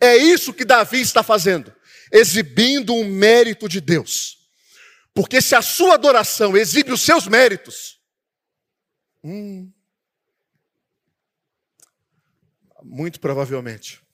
É 0.00 0.16
isso 0.16 0.52
que 0.52 0.64
Davi 0.64 1.00
está 1.00 1.22
fazendo, 1.22 1.74
exibindo 2.12 2.94
o 2.94 3.04
mérito 3.04 3.68
de 3.68 3.80
Deus. 3.80 4.48
Porque 5.14 5.40
se 5.40 5.54
a 5.54 5.62
sua 5.62 5.94
adoração 5.94 6.56
exibe 6.56 6.92
os 6.92 7.00
seus 7.00 7.26
méritos, 7.26 8.00
hum, 9.24 9.72
muito 12.82 13.18
provavelmente 13.18 14.06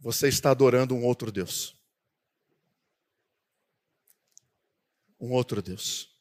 você 0.00 0.28
está 0.28 0.50
adorando 0.50 0.94
um 0.94 1.04
outro 1.04 1.30
Deus. 1.30 1.76
Um 5.20 5.32
outro 5.32 5.60
Deus. 5.60 6.16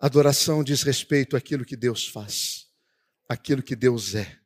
Adoração 0.00 0.62
diz 0.62 0.82
respeito 0.82 1.36
àquilo 1.36 1.64
que 1.64 1.76
Deus 1.76 2.06
faz, 2.06 2.68
àquilo 3.28 3.62
que 3.62 3.74
Deus 3.74 4.14
é. 4.14 4.40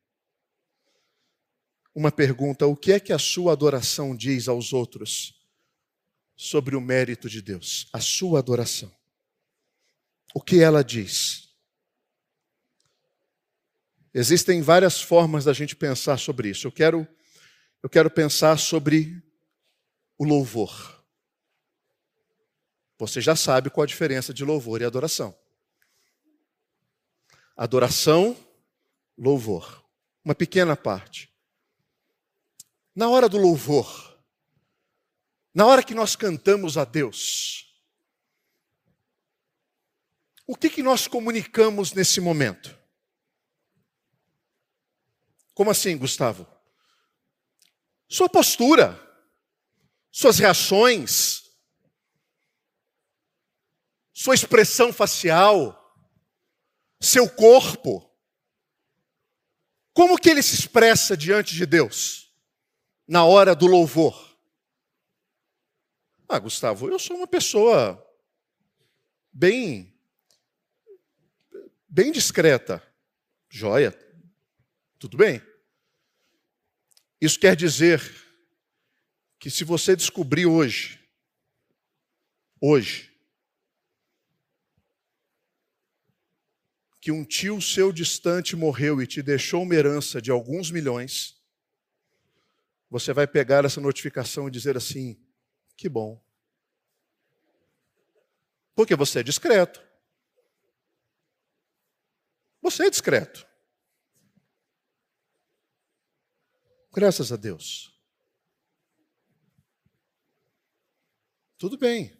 Uma 2.01 2.11
pergunta: 2.11 2.67
o 2.67 2.75
que 2.75 2.93
é 2.93 2.99
que 2.99 3.13
a 3.13 3.19
sua 3.19 3.53
adoração 3.53 4.17
diz 4.17 4.49
aos 4.49 4.73
outros 4.73 5.39
sobre 6.35 6.75
o 6.75 6.81
mérito 6.81 7.29
de 7.29 7.43
Deus? 7.43 7.91
A 7.93 8.01
sua 8.01 8.39
adoração. 8.39 8.91
O 10.33 10.41
que 10.41 10.63
ela 10.63 10.83
diz? 10.83 11.51
Existem 14.15 14.63
várias 14.63 14.99
formas 14.99 15.45
da 15.45 15.53
gente 15.53 15.77
pensar 15.77 16.17
sobre 16.17 16.49
isso. 16.49 16.67
Eu 16.67 16.73
quero, 16.73 17.07
eu 17.83 17.91
quero 17.91 18.11
pensar 18.11 18.59
sobre 18.59 19.23
o 20.17 20.25
louvor. 20.25 21.05
Você 22.99 23.21
já 23.21 23.37
sabe 23.37 23.69
qual 23.69 23.85
a 23.85 23.87
diferença 23.87 24.33
de 24.33 24.43
louvor 24.43 24.81
e 24.81 24.87
adoração. 24.87 25.39
Adoração, 27.55 28.35
louvor. 29.19 29.85
Uma 30.25 30.35
pequena 30.35 30.75
parte. 30.75 31.30
Na 33.01 33.09
hora 33.09 33.31
do 33.31 33.39
louvor, 33.39 34.21
na 35.55 35.65
hora 35.65 35.83
que 35.83 35.95
nós 35.95 36.15
cantamos 36.15 36.77
a 36.77 36.85
Deus, 36.85 37.75
o 40.47 40.55
que, 40.55 40.69
que 40.69 40.83
nós 40.83 41.09
comunicamos 41.09 41.95
nesse 41.95 42.21
momento? 42.21 42.79
Como 45.55 45.71
assim, 45.71 45.97
Gustavo? 45.97 46.47
Sua 48.07 48.29
postura, 48.29 49.01
suas 50.13 50.39
reações, 50.39 51.45
sua 54.13 54.35
expressão 54.35 54.93
facial, 54.93 55.97
seu 57.01 57.31
corpo. 57.31 58.15
Como 59.95 60.19
que 60.19 60.29
ele 60.29 60.43
se 60.43 60.55
expressa 60.55 61.17
diante 61.17 61.55
de 61.55 61.65
Deus 61.65 62.30
na 63.11 63.25
hora 63.25 63.57
do 63.57 63.67
louvor? 63.67 64.39
Ah, 66.29 66.39
Gustavo, 66.39 66.89
eu 66.89 66.97
sou 66.97 67.17
uma 67.17 67.27
pessoa 67.27 68.01
bem 69.33 69.93
bem 71.89 72.13
discreta. 72.13 72.81
Joia. 73.49 73.93
Tudo 74.97 75.17
bem? 75.17 75.43
Isso 77.21 77.41
quer 77.41 77.57
dizer 77.57 78.01
que 79.41 79.51
se 79.51 79.65
você 79.65 79.97
descobrir 79.97 80.47
hoje, 80.47 81.05
hoje, 82.61 83.13
que 87.01 87.11
um 87.11 87.25
tio 87.25 87.61
seu 87.61 87.91
distante 87.91 88.55
morreu 88.55 89.03
e 89.03 89.07
te 89.07 89.21
deixou 89.21 89.65
uma 89.65 89.75
herança 89.75 90.23
de 90.23 90.31
alguns 90.31 90.71
milhões, 90.71 91.40
você 92.91 93.13
vai 93.13 93.27
pegar 93.27 93.65
essa 93.65 93.81
notificação 93.81 94.49
e 94.49 94.51
dizer 94.51 94.77
assim: 94.77 95.17
que 95.77 95.89
bom. 95.89 96.21
Porque 98.75 98.97
você 98.97 99.21
é 99.21 99.23
discreto. 99.23 99.81
Você 102.61 102.87
é 102.87 102.91
discreto. 102.91 103.47
Graças 106.93 107.33
a 107.33 107.37
Deus. 107.37 107.97
Tudo 111.57 111.79
bem. 111.79 112.19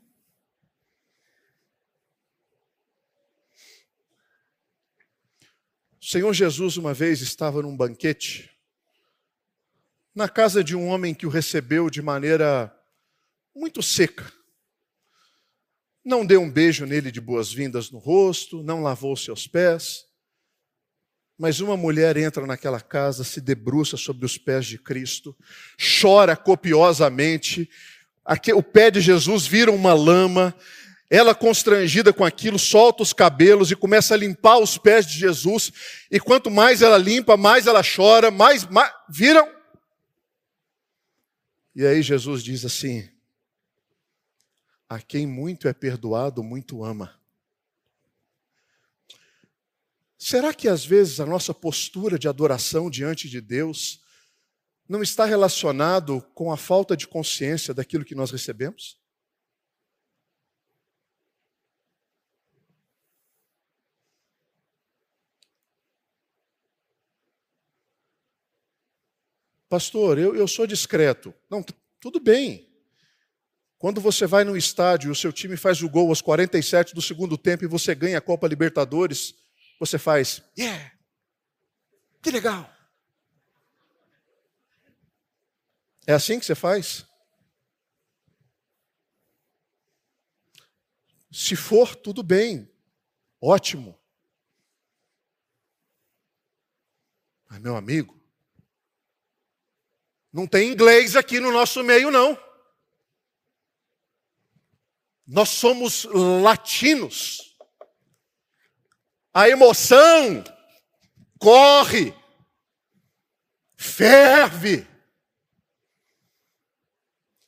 O 6.01 6.05
Senhor 6.05 6.33
Jesus 6.33 6.77
uma 6.77 6.95
vez 6.95 7.21
estava 7.21 7.63
num 7.63 7.77
banquete 7.77 8.50
na 10.15 10.29
casa 10.29 10.63
de 10.63 10.75
um 10.77 10.89
homem 10.89 11.15
que 11.15 11.27
o 11.27 11.31
recebeu 11.31 11.89
de 11.89 12.03
maneira 12.03 12.75
muito 13.55 13.83
seca. 13.83 14.31
Não 16.05 16.25
deu 16.25 16.41
um 16.41 16.51
beijo 16.51 16.87
nele 16.87 17.13
de 17.13 17.21
boas-vindas 17.21 17.91
no 17.91 17.99
rosto, 17.99 18.63
não 18.63 18.83
lavou 18.83 19.17
seus 19.17 19.47
pés. 19.47 20.05
Mas 21.39 21.61
uma 21.61 21.77
mulher 21.77 22.17
entra 22.17 22.47
naquela 22.47 22.81
casa, 22.81 23.25
se 23.25 23.41
debruça 23.41 23.97
sobre 23.97 24.27
os 24.27 24.37
pés 24.37 24.67
de 24.67 24.79
Cristo, 24.79 25.37
chora 26.01 26.37
copiosamente, 26.37 27.69
o 28.55 28.63
pé 28.63 28.91
de 28.91 29.01
Jesus 29.01 29.47
vira 29.47 29.71
uma 29.71 29.95
lama, 29.95 30.55
ela, 31.09 31.35
constrangida 31.35 32.13
com 32.13 32.25
aquilo, 32.25 32.57
solta 32.59 33.03
os 33.03 33.13
cabelos 33.13 33.71
e 33.71 33.77
começa 33.77 34.15
a 34.15 34.17
limpar 34.17 34.59
os 34.59 34.79
pés 34.79 35.05
de 35.05 35.19
Jesus. 35.19 35.73
E 36.09 36.21
quanto 36.21 36.49
mais 36.49 36.83
ela 36.83 36.97
limpa, 36.97 37.37
mais 37.37 37.67
ela 37.67 37.83
chora, 37.83 38.31
mais, 38.31 38.65
mais 38.67 38.93
viram? 39.09 39.60
E 41.81 41.87
aí 41.87 42.03
Jesus 42.03 42.43
diz 42.43 42.63
assim: 42.67 43.09
A 44.87 45.01
quem 45.01 45.27
muito 45.27 45.67
é 45.67 45.73
perdoado, 45.73 46.43
muito 46.43 46.85
ama. 46.85 47.19
Será 50.19 50.53
que 50.53 50.69
às 50.69 50.85
vezes 50.85 51.21
a 51.21 51.25
nossa 51.25 51.55
postura 51.55 52.19
de 52.19 52.29
adoração 52.29 52.91
diante 52.91 53.31
de 53.31 53.41
Deus 53.41 54.03
não 54.87 55.03
está 55.03 55.25
relacionado 55.25 56.21
com 56.35 56.53
a 56.53 56.57
falta 56.59 56.95
de 56.95 57.09
consciência 57.09 57.73
daquilo 57.73 58.05
que 58.05 58.15
nós 58.15 58.31
recebemos? 58.31 59.00
Pastor, 69.71 70.19
eu, 70.19 70.35
eu 70.35 70.49
sou 70.49 70.67
discreto. 70.67 71.33
Não, 71.49 71.65
tudo 72.01 72.19
bem. 72.19 72.69
Quando 73.79 74.01
você 74.01 74.27
vai 74.27 74.43
no 74.43 74.57
estádio 74.57 75.09
e 75.09 75.13
o 75.13 75.15
seu 75.15 75.33
time 75.33 75.57
faz 75.57 75.81
o 75.81 75.89
gol 75.89 76.09
aos 76.09 76.21
47 76.21 76.93
do 76.93 77.01
segundo 77.01 77.39
tempo 77.39 77.65
e 77.65 77.69
você 77.69 77.95
ganha 77.95 78.19
a 78.19 78.21
Copa 78.21 78.49
Libertadores, 78.49 79.33
você 79.79 79.97
faz, 79.97 80.43
yeah, 80.59 80.93
que 82.21 82.33
legal. 82.33 82.69
É 86.05 86.15
assim 86.15 86.41
que 86.41 86.45
você 86.45 86.57
faz? 86.57 87.07
Se 91.31 91.55
for, 91.55 91.95
tudo 91.95 92.25
bem, 92.25 92.69
ótimo. 93.41 93.97
Mas, 97.49 97.61
meu 97.61 97.77
amigo, 97.77 98.20
não 100.33 100.47
tem 100.47 100.71
inglês 100.71 101.17
aqui 101.17 101.41
no 101.41 101.51
nosso 101.51 101.83
meio, 101.83 102.11
não. 102.11 102.39
Nós 105.27 105.49
somos 105.49 106.05
latinos. 106.05 107.57
A 109.33 109.49
emoção 109.49 110.43
corre, 111.39 112.15
ferve. 113.77 114.87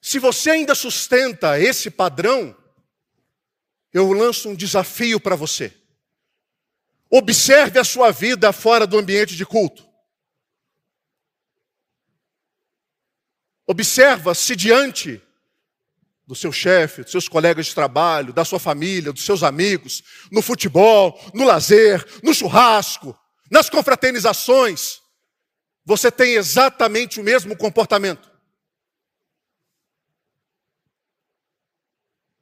Se 0.00 0.18
você 0.18 0.50
ainda 0.50 0.74
sustenta 0.74 1.58
esse 1.60 1.90
padrão, 1.90 2.56
eu 3.92 4.12
lanço 4.12 4.48
um 4.48 4.54
desafio 4.54 5.20
para 5.20 5.36
você. 5.36 5.72
Observe 7.10 7.78
a 7.78 7.84
sua 7.84 8.10
vida 8.10 8.52
fora 8.52 8.86
do 8.86 8.98
ambiente 8.98 9.36
de 9.36 9.44
culto. 9.44 9.91
Observa 13.72 14.34
se 14.34 14.54
diante 14.54 15.18
do 16.26 16.34
seu 16.34 16.52
chefe, 16.52 17.00
dos 17.00 17.10
seus 17.10 17.26
colegas 17.26 17.64
de 17.64 17.74
trabalho, 17.74 18.30
da 18.30 18.44
sua 18.44 18.60
família, 18.60 19.14
dos 19.14 19.24
seus 19.24 19.42
amigos, 19.42 20.02
no 20.30 20.42
futebol, 20.42 21.18
no 21.32 21.42
lazer, 21.42 22.06
no 22.22 22.34
churrasco, 22.34 23.18
nas 23.50 23.70
confraternizações, 23.70 25.00
você 25.86 26.10
tem 26.10 26.34
exatamente 26.34 27.18
o 27.18 27.24
mesmo 27.24 27.56
comportamento. 27.56 28.30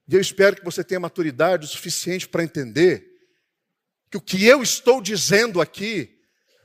E 0.09 0.14
eu 0.16 0.20
espero 0.20 0.57
que 0.57 0.64
você 0.64 0.83
tenha 0.83 0.99
maturidade 0.99 1.64
o 1.64 1.68
suficiente 1.68 2.28
para 2.28 2.43
entender 2.43 3.07
que 4.11 4.16
o 4.16 4.20
que 4.20 4.45
eu 4.45 4.64
estou 4.64 5.01
dizendo 5.01 5.61
aqui 5.61 6.20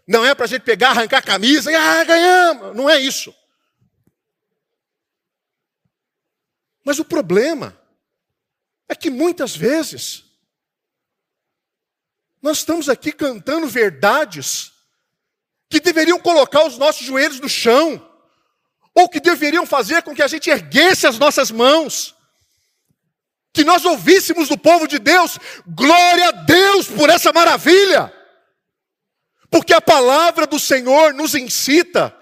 não 0.07 0.26
é 0.26 0.34
para 0.34 0.45
a 0.45 0.47
gente 0.47 0.63
pegar, 0.63 0.89
arrancar 0.89 1.20
a 1.20 1.22
camisa 1.22 1.72
e 1.72 1.76
ah, 1.76 2.03
ganhamos. 2.03 2.76
Não 2.76 2.89
é 2.89 2.99
isso. 2.99 3.32
Mas 6.86 6.99
o 6.99 7.03
problema 7.03 7.75
é 8.88 8.95
que 8.95 9.09
muitas 9.09 9.55
vezes 9.55 10.23
nós 12.39 12.59
estamos 12.59 12.88
aqui 12.88 13.11
cantando 13.11 13.67
verdades 13.67 14.71
que 15.67 15.79
deveriam 15.79 16.19
colocar 16.19 16.63
os 16.63 16.77
nossos 16.77 17.03
joelhos 17.03 17.39
no 17.39 17.49
chão, 17.49 18.07
ou 18.93 19.09
que 19.09 19.19
deveriam 19.19 19.65
fazer 19.65 20.03
com 20.03 20.13
que 20.13 20.21
a 20.21 20.27
gente 20.27 20.49
erguesse 20.49 21.07
as 21.07 21.17
nossas 21.17 21.49
mãos. 21.49 22.13
Que 23.51 23.63
nós 23.63 23.83
ouvíssemos 23.83 24.47
do 24.47 24.57
povo 24.57 24.88
de 24.88 24.99
Deus, 24.99 25.39
glória 25.67 26.29
a 26.29 26.31
Deus 26.31 26.88
por 26.88 27.09
essa 27.09 27.33
maravilha, 27.33 28.13
porque 29.49 29.73
a 29.73 29.81
palavra 29.81 30.45
do 30.45 30.59
Senhor 30.59 31.15
nos 31.15 31.33
incita 31.33 32.15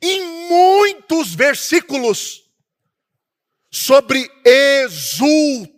em 0.00 0.20
muitos 0.48 1.34
versículos 1.34 2.43
sobre 3.74 4.30
exultação. 4.44 5.72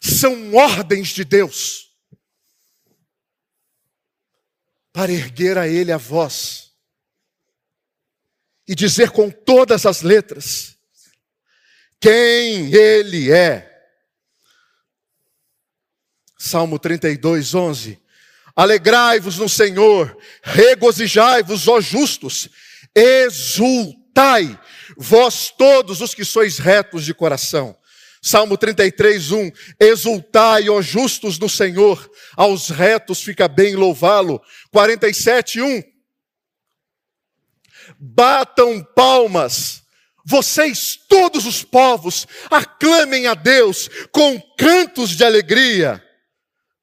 São 0.00 0.52
ordens 0.56 1.10
de 1.10 1.24
Deus 1.24 1.94
para 4.92 5.12
erguer 5.12 5.56
a 5.56 5.68
Ele 5.68 5.92
a 5.92 5.96
voz 5.96 6.74
e 8.66 8.74
dizer 8.74 9.12
com 9.12 9.30
todas 9.30 9.86
as 9.86 10.02
letras 10.02 10.76
quem 12.00 12.74
Ele 12.74 13.30
é. 13.30 13.72
Salmo 16.36 16.76
32, 16.76 17.54
11. 17.54 18.04
Alegrai-vos 18.56 19.36
no 19.36 19.48
Senhor, 19.48 20.16
regozijai-vos, 20.42 21.68
ó 21.68 21.78
justos, 21.78 22.48
exultai, 22.94 24.58
vós 24.96 25.50
todos 25.50 26.00
os 26.00 26.14
que 26.14 26.24
sois 26.24 26.58
retos 26.58 27.04
de 27.04 27.12
coração. 27.12 27.76
Salmo 28.22 28.56
33, 28.56 29.30
1. 29.30 29.50
Exultai, 29.78 30.70
ó 30.70 30.80
justos 30.80 31.38
no 31.38 31.48
Senhor, 31.48 32.10
aos 32.34 32.70
retos 32.70 33.22
fica 33.22 33.46
bem 33.46 33.76
louvá-lo. 33.76 34.40
47, 34.72 35.60
1 35.60 35.96
batam 37.98 38.82
palmas. 38.82 39.82
Vocês, 40.24 40.98
todos 41.08 41.46
os 41.46 41.62
povos, 41.62 42.26
aclamem 42.50 43.26
a 43.26 43.34
Deus 43.34 43.88
com 44.10 44.40
cantos 44.58 45.10
de 45.10 45.24
alegria. 45.24 46.02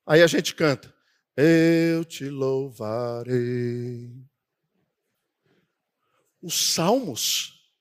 Aí 0.08 0.22
a 0.22 0.28
gente 0.28 0.56
canta: 0.56 0.93
Eu 1.36 2.06
te 2.06 2.30
louvarei. 2.30 4.24
Os 6.40 6.74
salmos, 6.74 7.72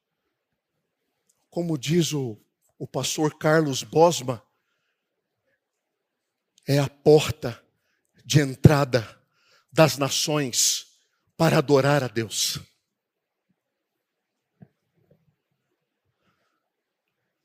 como 1.51 1.77
diz 1.77 2.13
o, 2.15 2.41
o 2.79 2.87
pastor 2.87 3.37
Carlos 3.37 3.83
Bosma, 3.83 4.43
é 6.67 6.79
a 6.79 6.89
porta 6.89 7.63
de 8.25 8.41
entrada 8.41 9.21
das 9.71 9.99
nações 9.99 10.87
para 11.37 11.59
adorar 11.59 12.03
a 12.03 12.09
Deus. 12.09 12.59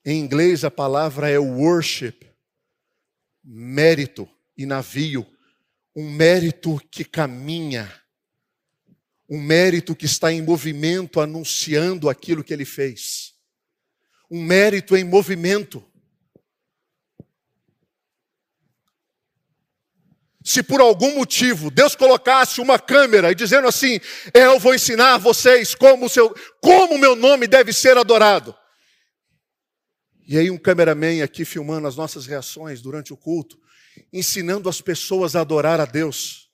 Em 0.06 0.22
inglês 0.22 0.64
a 0.64 0.72
palavra 0.72 1.30
é 1.30 1.38
worship, 1.38 2.34
mérito 3.44 4.30
e 4.56 4.66
navio, 4.66 5.37
um 5.98 6.12
mérito 6.12 6.80
que 6.92 7.04
caminha, 7.04 7.92
um 9.28 9.42
mérito 9.42 9.96
que 9.96 10.06
está 10.06 10.32
em 10.32 10.44
movimento 10.44 11.20
anunciando 11.20 12.08
aquilo 12.08 12.44
que 12.44 12.54
ele 12.54 12.66
fez, 12.66 13.34
um 14.30 14.44
mérito 14.44 14.96
em 14.96 15.04
movimento. 15.04 15.84
Se 20.44 20.62
por 20.62 20.82
algum 20.82 21.16
motivo 21.16 21.72
Deus 21.72 21.96
colocasse 21.96 22.62
uma 22.62 22.78
câmera 22.78 23.32
e 23.32 23.36
dizendo 23.36 23.68
assim: 23.68 24.00
Eu 24.36 24.60
vou 24.60 24.76
ensinar 24.76 25.18
vocês 25.18 25.74
como 25.74 26.06
o 26.06 26.36
como 26.62 27.00
meu 27.00 27.16
nome 27.16 27.48
deve 27.48 27.74
ser 27.74 27.98
adorado. 27.98 28.56
E 30.28 30.38
aí 30.38 30.52
um 30.52 30.60
cameraman 30.60 31.24
aqui 31.24 31.44
filmando 31.44 31.88
as 31.88 31.96
nossas 31.96 32.28
reações 32.28 32.82
durante 32.84 33.12
o 33.12 33.18
culto, 33.18 33.60
ensinando 34.12 34.70
as 34.70 34.82
pessoas 34.82 35.36
a 35.36 35.42
adorar 35.42 35.80
a 35.80 35.86
Deus. 35.86 36.50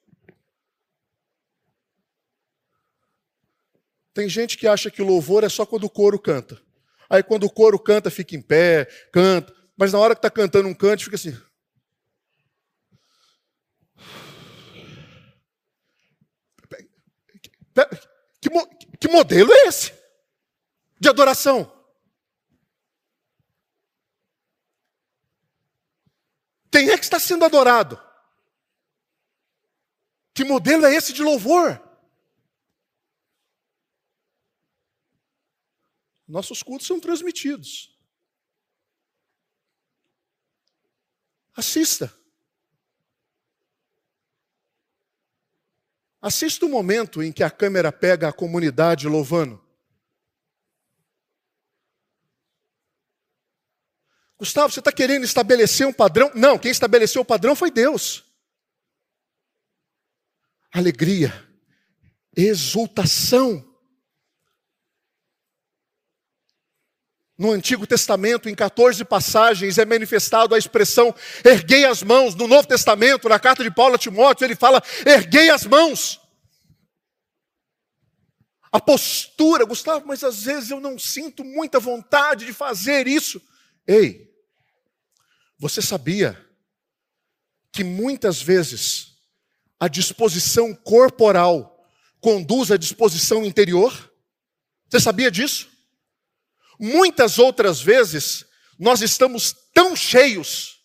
Tem 4.14 4.30
gente 4.30 4.58
que 4.58 4.68
acha 4.68 4.91
que 4.91 5.02
o 5.02 5.06
louvor 5.06 5.44
é 5.44 5.50
só 5.50 5.66
quando 5.66 5.86
o 5.86 5.89
coro 5.89 6.20
canta. 6.20 6.62
Aí 7.10 7.24
quando 7.24 7.46
o 7.46 7.50
coro 7.50 7.80
canta, 7.80 8.12
fica 8.12 8.36
em 8.36 8.41
pé, 8.41 8.86
canta. 9.12 9.54
Mas 9.76 9.91
na 9.91 10.00
hora 10.00 10.14
que 10.16 10.20
está 10.20 10.30
cantando 10.30 10.68
um 10.68 10.74
canto, 10.74 11.04
fica 11.04 11.16
assim. 11.16 11.36
Que, 18.39 18.50
que 19.00 19.08
modelo 19.08 19.52
é 19.52 19.68
esse 19.68 19.94
de 21.00 21.10
adoração? 21.10 21.72
Quem 26.74 26.89
é 26.89 26.97
que 26.97 27.03
está 27.03 27.19
sendo 27.19 27.45
adorado? 27.45 28.01
Que 30.34 30.43
modelo 30.43 30.88
é 30.88 30.95
esse 30.95 31.13
de 31.13 31.21
louvor? 31.21 31.80
Nossos 36.28 36.63
cultos 36.63 36.88
são 36.88 36.99
transmitidos. 36.99 37.95
Assista. 41.55 42.11
Assista 46.19 46.65
o 46.65 46.69
momento 46.69 47.21
em 47.21 47.32
que 47.32 47.43
a 47.43 47.51
câmera 47.51 47.91
pega 47.91 48.30
a 48.30 48.34
comunidade 48.34 49.07
louvando. 49.07 49.62
Gustavo, 54.44 54.74
você 54.74 54.82
está 54.82 54.91
querendo 54.91 55.24
estabelecer 55.24 55.88
um 55.88 55.94
padrão? 55.94 56.30
Não, 56.36 56.60
quem 56.60 56.70
estabeleceu 56.70 57.22
o 57.22 57.26
padrão 57.26 57.56
foi 57.56 57.72
Deus. 57.72 58.26
Alegria, 60.70 61.32
exultação. 62.36 63.66
No 67.38 67.52
Antigo 67.52 67.88
Testamento, 67.88 68.50
em 68.50 68.54
14 68.54 69.06
passagens, 69.06 69.78
é 69.78 69.86
manifestado 69.86 70.54
a 70.54 70.58
expressão 70.58 71.16
erguei 71.46 71.86
as 71.86 72.04
mãos. 72.04 72.36
No 72.36 72.46
Novo 72.46 72.68
Testamento, 72.68 73.30
na 73.30 73.39
carta 73.39 73.64
de 73.64 73.72
Paulo 73.72 73.96
a 73.96 73.98
Timóteo, 73.98 74.44
ele 74.44 74.58
fala 74.58 74.84
erguei 75.06 75.50
as 75.52 75.66
mãos. 75.66 76.20
A 78.70 78.82
postura, 78.82 79.64
Gustavo, 79.64 80.06
mas 80.06 80.22
às 80.22 80.44
vezes 80.44 80.70
eu 80.70 80.82
não 80.82 81.00
sinto 81.00 81.46
muita 81.46 81.80
vontade 81.80 82.46
de 82.46 82.52
fazer 82.52 83.08
isso. 83.08 83.41
Ei, 83.88 84.33
você 85.64 85.82
sabia 85.82 86.38
que 87.72 87.86
muitas 87.86 88.41
vezes 88.41 89.14
a 89.80 89.88
disposição 89.88 90.76
corporal 90.76 91.88
conduz 92.20 92.70
à 92.70 92.76
disposição 92.76 93.45
interior? 93.45 94.14
Você 94.89 94.99
sabia 94.99 95.32
disso? 95.32 95.70
Muitas 96.78 97.39
outras 97.39 97.82
vezes 97.82 98.45
nós 98.78 99.01
estamos 99.01 99.55
tão 99.74 99.95
cheios 99.95 100.82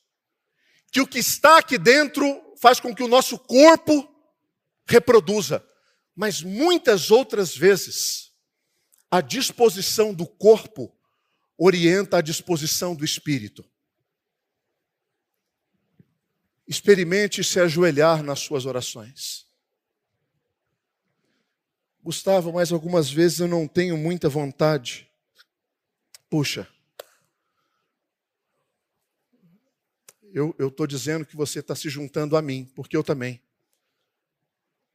que 0.92 1.00
o 1.00 1.08
que 1.08 1.18
está 1.18 1.58
aqui 1.58 1.76
dentro 1.76 2.24
faz 2.62 2.78
com 2.78 2.94
que 2.94 3.02
o 3.02 3.08
nosso 3.08 3.36
corpo 3.36 4.08
reproduza, 4.86 5.66
Mas 6.14 6.40
muitas 6.40 7.10
outras 7.10 7.56
vezes, 7.56 8.30
a 9.10 9.20
disposição 9.20 10.14
do 10.14 10.24
corpo 10.24 10.96
orienta 11.56 12.18
a 12.18 12.20
disposição 12.20 12.94
do 12.94 13.04
espírito. 13.04 13.68
Experimente 16.68 17.42
se 17.42 17.58
ajoelhar 17.58 18.22
nas 18.22 18.40
suas 18.40 18.66
orações. 18.66 19.46
Gustavo, 22.02 22.52
mas 22.52 22.70
algumas 22.70 23.10
vezes 23.10 23.40
eu 23.40 23.48
não 23.48 23.66
tenho 23.66 23.96
muita 23.96 24.28
vontade. 24.28 25.10
Puxa, 26.28 26.68
eu 30.32 30.54
estou 30.58 30.86
dizendo 30.86 31.24
que 31.24 31.34
você 31.34 31.60
está 31.60 31.74
se 31.74 31.88
juntando 31.88 32.36
a 32.36 32.42
mim, 32.42 32.70
porque 32.74 32.96
eu 32.96 33.02
também. 33.02 33.40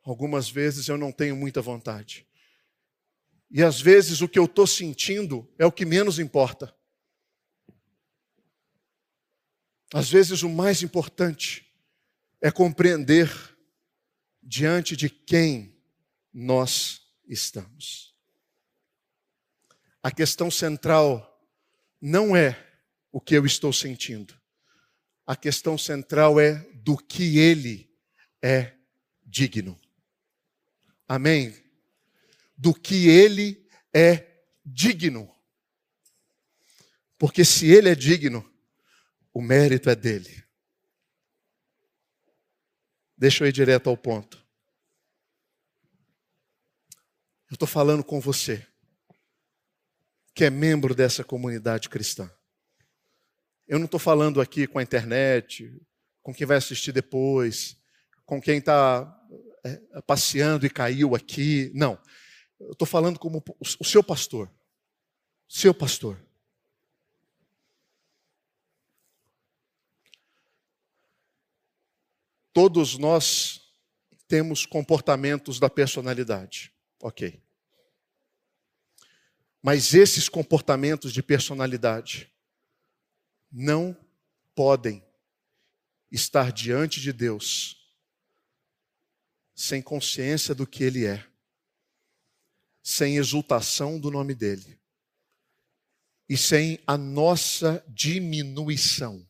Algumas 0.03 0.49
vezes 0.49 0.87
eu 0.87 0.97
não 0.97 1.11
tenho 1.11 1.35
muita 1.35 1.61
vontade. 1.61 2.27
E 3.49 3.63
às 3.63 3.81
vezes 3.81 4.21
o 4.21 4.27
que 4.27 4.37
eu 4.37 4.45
estou 4.45 4.67
sentindo 4.67 5.47
é 5.57 5.65
o 5.65 5.71
que 5.71 5.85
menos 5.85 6.19
importa. 6.19 6.75
Às 9.93 10.09
vezes 10.09 10.41
o 10.41 10.49
mais 10.49 10.81
importante 10.81 11.71
é 12.41 12.49
compreender 12.49 13.31
diante 14.41 14.97
de 14.97 15.07
quem 15.07 15.79
nós 16.33 17.01
estamos. 17.27 18.15
A 20.01 20.09
questão 20.09 20.49
central 20.49 21.47
não 22.01 22.35
é 22.35 22.59
o 23.11 23.21
que 23.21 23.35
eu 23.35 23.45
estou 23.45 23.71
sentindo. 23.71 24.33
A 25.27 25.35
questão 25.35 25.77
central 25.77 26.39
é 26.39 26.55
do 26.73 26.97
que 26.97 27.37
ele 27.37 27.87
é 28.41 28.73
digno. 29.23 29.79
Amém? 31.07 31.55
Do 32.57 32.73
que 32.73 33.07
ele 33.07 33.69
é 33.93 34.41
digno. 34.65 35.31
Porque 37.15 37.45
se 37.45 37.67
ele 37.67 37.89
é 37.89 37.95
digno, 37.95 38.52
o 39.33 39.41
mérito 39.41 39.89
é 39.89 39.95
dele. 39.95 40.43
Deixa 43.17 43.43
eu 43.43 43.47
ir 43.47 43.51
direto 43.51 43.89
ao 43.89 43.97
ponto. 43.97 44.43
Eu 47.49 47.55
estou 47.55 47.67
falando 47.67 48.03
com 48.03 48.19
você, 48.19 48.65
que 50.33 50.43
é 50.43 50.49
membro 50.49 50.93
dessa 50.93 51.23
comunidade 51.23 51.89
cristã. 51.89 52.29
Eu 53.67 53.79
não 53.79 53.85
estou 53.85 53.99
falando 53.99 54.41
aqui 54.41 54.67
com 54.67 54.79
a 54.79 54.83
internet, 54.83 55.71
com 56.21 56.33
quem 56.33 56.45
vai 56.45 56.57
assistir 56.57 56.91
depois, 56.91 57.77
com 58.25 58.41
quem 58.41 58.57
está 58.57 59.19
é, 59.63 60.01
passeando 60.01 60.65
e 60.65 60.69
caiu 60.69 61.15
aqui. 61.15 61.71
Não. 61.73 61.97
Eu 62.59 62.71
estou 62.71 62.87
falando 62.87 63.19
como 63.19 63.43
o 63.59 63.85
seu 63.85 64.03
pastor. 64.03 64.51
Seu 65.47 65.73
pastor. 65.73 66.19
Todos 72.53 72.97
nós 72.97 73.61
temos 74.27 74.65
comportamentos 74.65 75.59
da 75.59 75.69
personalidade. 75.69 76.71
Ok. 77.01 77.41
Mas 79.61 79.93
esses 79.93 80.29
comportamentos 80.29 81.11
de 81.11 81.23
personalidade 81.23 82.31
não 83.51 83.97
podem 84.53 85.03
estar 86.11 86.51
diante 86.51 87.01
de 87.01 87.11
Deus 87.11 87.83
sem 89.55 89.81
consciência 89.81 90.53
do 90.53 90.67
que 90.67 90.83
Ele 90.83 91.05
é, 91.05 91.25
sem 92.81 93.17
exultação 93.17 93.99
do 93.99 94.11
nome 94.11 94.35
dEle 94.35 94.79
e 96.27 96.35
sem 96.35 96.79
a 96.85 96.97
nossa 96.97 97.83
diminuição. 97.87 99.27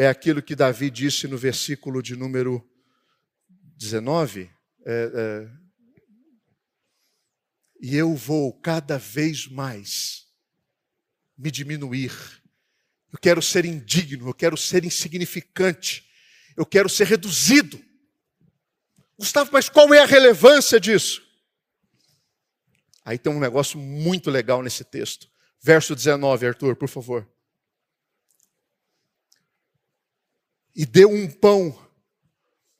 É 0.00 0.06
aquilo 0.06 0.40
que 0.40 0.54
Davi 0.54 0.90
disse 0.90 1.26
no 1.26 1.36
versículo 1.36 2.00
de 2.00 2.14
número 2.14 2.64
19. 3.76 4.48
É, 4.86 5.12
é, 5.12 5.50
e 7.80 7.96
eu 7.96 8.14
vou 8.14 8.52
cada 8.60 8.96
vez 8.96 9.48
mais 9.48 10.28
me 11.36 11.50
diminuir. 11.50 12.12
Eu 13.12 13.18
quero 13.18 13.42
ser 13.42 13.64
indigno, 13.64 14.28
eu 14.28 14.34
quero 14.34 14.56
ser 14.56 14.84
insignificante, 14.84 16.08
eu 16.56 16.64
quero 16.64 16.88
ser 16.88 17.08
reduzido. 17.08 17.84
Gustavo, 19.18 19.50
mas 19.52 19.68
qual 19.68 19.92
é 19.92 19.98
a 19.98 20.06
relevância 20.06 20.78
disso? 20.78 21.20
Aí 23.04 23.18
tem 23.18 23.32
um 23.32 23.40
negócio 23.40 23.80
muito 23.80 24.30
legal 24.30 24.62
nesse 24.62 24.84
texto. 24.84 25.28
Verso 25.60 25.92
19, 25.96 26.46
Arthur, 26.46 26.76
por 26.76 26.88
favor. 26.88 27.28
E 30.78 30.86
deu 30.86 31.10
um 31.10 31.28
pão, 31.28 31.76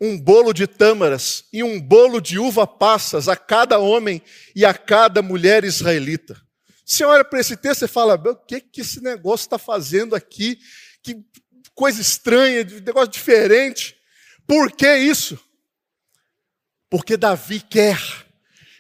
um 0.01 0.16
bolo 0.16 0.53
de 0.53 0.68
tâmaras 0.68 1.46
e 1.53 1.64
um 1.64 1.80
bolo 1.80 2.20
de 2.20 2.38
uva 2.38 2.64
passas 2.64 3.28
a 3.28 3.34
cada 3.34 3.80
homem 3.80 4.22
e 4.55 4.64
a 4.64 4.72
cada 4.72 5.20
mulher 5.20 5.64
israelita. 5.64 6.40
Você 6.86 7.05
olha 7.05 7.24
para 7.24 7.40
esse 7.40 7.57
texto 7.57 7.84
e 7.84 7.88
fala: 7.88 8.14
o 8.14 8.36
que, 8.36 8.61
que 8.61 8.82
esse 8.82 9.03
negócio 9.03 9.46
está 9.46 9.59
fazendo 9.59 10.14
aqui? 10.14 10.61
Que 11.03 11.24
coisa 11.74 12.01
estranha, 12.01 12.62
negócio 12.62 13.09
diferente. 13.09 13.96
Por 14.46 14.70
que 14.70 14.96
isso? 14.96 15.36
Porque 16.88 17.16
Davi 17.16 17.61
quer 17.61 18.01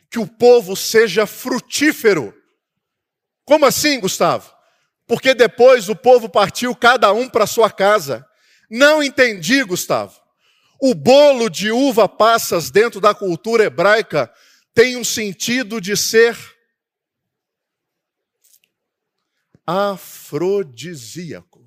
que 0.08 0.20
o 0.20 0.28
povo 0.28 0.76
seja 0.76 1.26
frutífero. 1.26 2.32
Como 3.44 3.66
assim, 3.66 3.98
Gustavo? 3.98 4.54
Porque 5.08 5.34
depois 5.34 5.88
o 5.88 5.96
povo 5.96 6.28
partiu 6.28 6.72
cada 6.76 7.12
um 7.12 7.28
para 7.28 7.48
sua 7.48 7.68
casa. 7.68 8.27
Não 8.68 9.02
entendi, 9.02 9.62
Gustavo. 9.64 10.20
O 10.80 10.94
bolo 10.94 11.48
de 11.48 11.70
uva 11.70 12.08
passas 12.08 12.70
dentro 12.70 13.00
da 13.00 13.14
cultura 13.14 13.64
hebraica 13.64 14.32
tem 14.72 14.96
um 14.96 15.04
sentido 15.04 15.80
de 15.80 15.96
ser 15.96 16.36
afrodisíaco. 19.66 21.66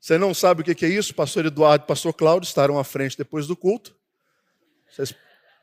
Você 0.00 0.18
não 0.18 0.34
sabe 0.34 0.60
o 0.60 0.64
que 0.64 0.84
é 0.84 0.88
isso? 0.88 1.14
Pastor 1.14 1.46
Eduardo 1.46 1.84
e 1.84 1.88
pastor 1.88 2.12
Cláudio 2.12 2.46
estarão 2.46 2.78
à 2.78 2.84
frente 2.84 3.16
depois 3.16 3.46
do 3.46 3.56
culto. 3.56 3.96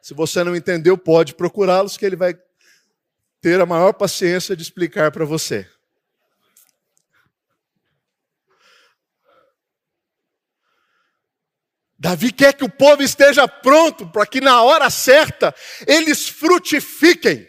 Se 0.01 0.13
você 0.13 0.43
não 0.43 0.55
entendeu, 0.55 0.97
pode 0.97 1.35
procurá-los, 1.35 1.95
que 1.95 2.05
ele 2.05 2.15
vai 2.15 2.37
ter 3.39 3.61
a 3.61 3.65
maior 3.65 3.93
paciência 3.93 4.55
de 4.55 4.63
explicar 4.63 5.11
para 5.11 5.25
você. 5.25 5.69
Davi 12.01 12.31
quer 12.31 12.57
que 12.57 12.63
o 12.63 12.69
povo 12.69 13.03
esteja 13.03 13.47
pronto 13.47 14.09
para 14.09 14.25
que 14.25 14.41
na 14.41 14.63
hora 14.63 14.89
certa 14.89 15.53
eles 15.85 16.27
frutifiquem. 16.27 17.47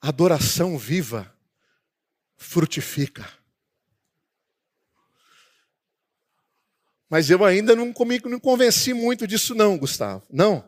Adoração 0.00 0.78
viva 0.78 1.30
frutifica. 2.38 3.30
Mas 7.10 7.28
eu 7.28 7.44
ainda 7.44 7.76
não, 7.76 7.92
comigo, 7.92 8.26
não 8.26 8.40
convenci 8.40 8.94
muito 8.94 9.26
disso, 9.26 9.54
não, 9.54 9.76
Gustavo. 9.76 10.24
Não. 10.30 10.66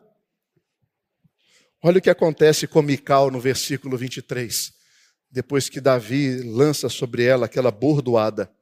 Olha 1.82 1.96
o 1.96 2.02
que 2.02 2.10
acontece 2.10 2.66
com 2.66 2.82
Mical 2.82 3.30
no 3.30 3.40
versículo 3.40 3.96
23. 3.96 4.74
Depois 5.30 5.70
que 5.70 5.80
Davi 5.80 6.42
lança 6.42 6.90
sobre 6.90 7.24
ela 7.24 7.46
aquela 7.46 7.70
bordoada 7.70 8.59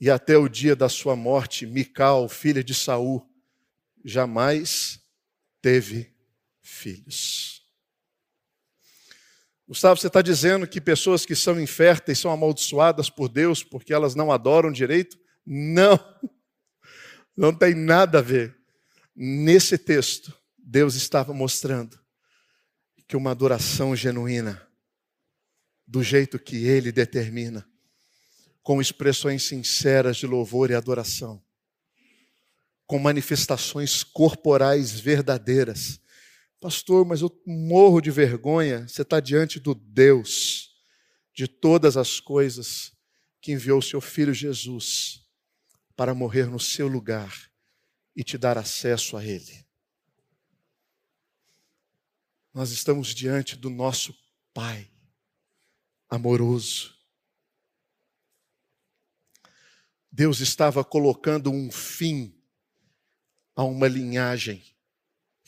e 0.00 0.08
até 0.08 0.38
o 0.38 0.48
dia 0.48 0.74
da 0.74 0.88
sua 0.88 1.14
morte, 1.14 1.66
Mical, 1.66 2.28
filha 2.28 2.64
de 2.64 2.74
Saul, 2.74 3.28
jamais 4.02 4.98
teve 5.60 6.16
filhos. 6.62 7.60
Gustavo, 9.68 10.00
você 10.00 10.06
está 10.06 10.22
dizendo 10.22 10.66
que 10.66 10.80
pessoas 10.80 11.26
que 11.26 11.36
são 11.36 11.60
inférteis 11.60 12.18
são 12.18 12.32
amaldiçoadas 12.32 13.10
por 13.10 13.28
Deus 13.28 13.62
porque 13.62 13.92
elas 13.92 14.14
não 14.14 14.32
adoram 14.32 14.72
direito? 14.72 15.18
Não, 15.46 15.98
não 17.36 17.54
tem 17.54 17.74
nada 17.74 18.18
a 18.18 18.22
ver. 18.22 18.56
Nesse 19.14 19.76
texto, 19.76 20.34
Deus 20.58 20.94
estava 20.94 21.34
mostrando 21.34 22.00
que 23.06 23.16
uma 23.16 23.32
adoração 23.32 23.94
genuína, 23.94 24.66
do 25.86 26.02
jeito 26.02 26.38
que 26.38 26.64
Ele 26.64 26.90
determina, 26.90 27.69
com 28.70 28.80
expressões 28.80 29.42
sinceras 29.42 30.16
de 30.16 30.28
louvor 30.28 30.70
e 30.70 30.76
adoração, 30.76 31.44
com 32.86 33.00
manifestações 33.00 34.04
corporais 34.04 34.92
verdadeiras. 34.92 36.00
Pastor, 36.60 37.04
mas 37.04 37.20
eu 37.20 37.36
morro 37.44 38.00
de 38.00 38.12
vergonha. 38.12 38.86
Você 38.86 39.02
está 39.02 39.18
diante 39.18 39.58
do 39.58 39.74
Deus 39.74 40.70
de 41.34 41.48
todas 41.48 41.96
as 41.96 42.20
coisas 42.20 42.92
que 43.40 43.50
enviou 43.50 43.82
seu 43.82 44.00
filho 44.00 44.32
Jesus 44.32 45.20
para 45.96 46.14
morrer 46.14 46.46
no 46.46 46.60
seu 46.60 46.86
lugar 46.86 47.50
e 48.14 48.22
te 48.22 48.38
dar 48.38 48.56
acesso 48.56 49.16
a 49.16 49.24
Ele. 49.24 49.66
Nós 52.54 52.70
estamos 52.70 53.08
diante 53.12 53.56
do 53.56 53.68
nosso 53.68 54.14
Pai 54.54 54.88
amoroso. 56.08 56.99
Deus 60.12 60.40
estava 60.40 60.84
colocando 60.84 61.50
um 61.50 61.70
fim 61.70 62.36
a 63.54 63.62
uma 63.62 63.86
linhagem 63.86 64.64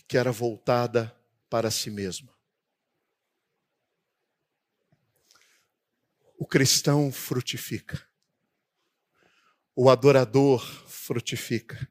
que 0.06 0.16
era 0.16 0.30
voltada 0.30 1.14
para 1.50 1.70
si 1.70 1.90
mesma. 1.90 2.32
O 6.38 6.46
cristão 6.46 7.10
frutifica. 7.10 8.06
O 9.74 9.90
adorador 9.90 10.62
frutifica. 10.88 11.90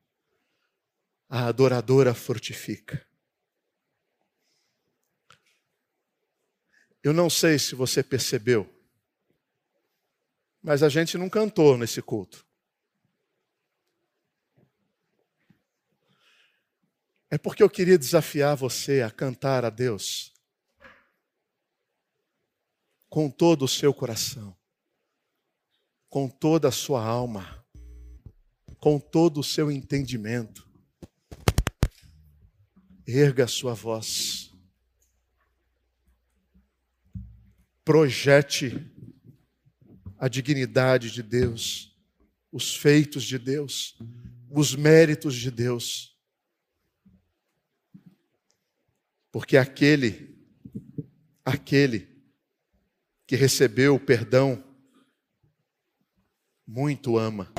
A 1.27 1.47
adoradora 1.47 2.13
frutifica. 2.13 3.05
Eu 7.03 7.13
não 7.13 7.29
sei 7.29 7.57
se 7.57 7.73
você 7.73 8.03
percebeu, 8.03 8.71
mas 10.61 10.83
a 10.83 10.89
gente 10.89 11.17
não 11.17 11.27
cantou 11.27 11.75
nesse 11.75 12.01
culto. 12.01 12.45
É 17.33 17.37
porque 17.37 17.63
eu 17.63 17.69
queria 17.69 17.97
desafiar 17.97 18.57
você 18.57 19.01
a 19.01 19.09
cantar 19.09 19.63
a 19.63 19.69
Deus 19.69 20.33
com 23.07 23.29
todo 23.29 23.63
o 23.63 23.69
seu 23.69 23.93
coração, 23.93 24.53
com 26.09 26.27
toda 26.27 26.67
a 26.67 26.73
sua 26.73 27.01
alma, 27.01 27.65
com 28.79 28.99
todo 28.99 29.39
o 29.39 29.43
seu 29.45 29.71
entendimento. 29.71 30.69
Erga 33.07 33.45
a 33.45 33.47
sua 33.47 33.73
voz. 33.73 34.51
Projete 37.85 38.91
a 40.17 40.27
dignidade 40.27 41.11
de 41.11 41.23
Deus, 41.23 41.97
os 42.51 42.75
feitos 42.75 43.23
de 43.23 43.39
Deus, 43.39 43.97
os 44.49 44.75
méritos 44.75 45.33
de 45.33 45.49
Deus. 45.49 46.10
Porque 49.31 49.55
aquele, 49.57 50.37
aquele 51.45 52.07
que 53.25 53.35
recebeu 53.35 53.95
o 53.95 53.99
perdão, 53.99 54.61
muito 56.67 57.17
ama. 57.17 57.51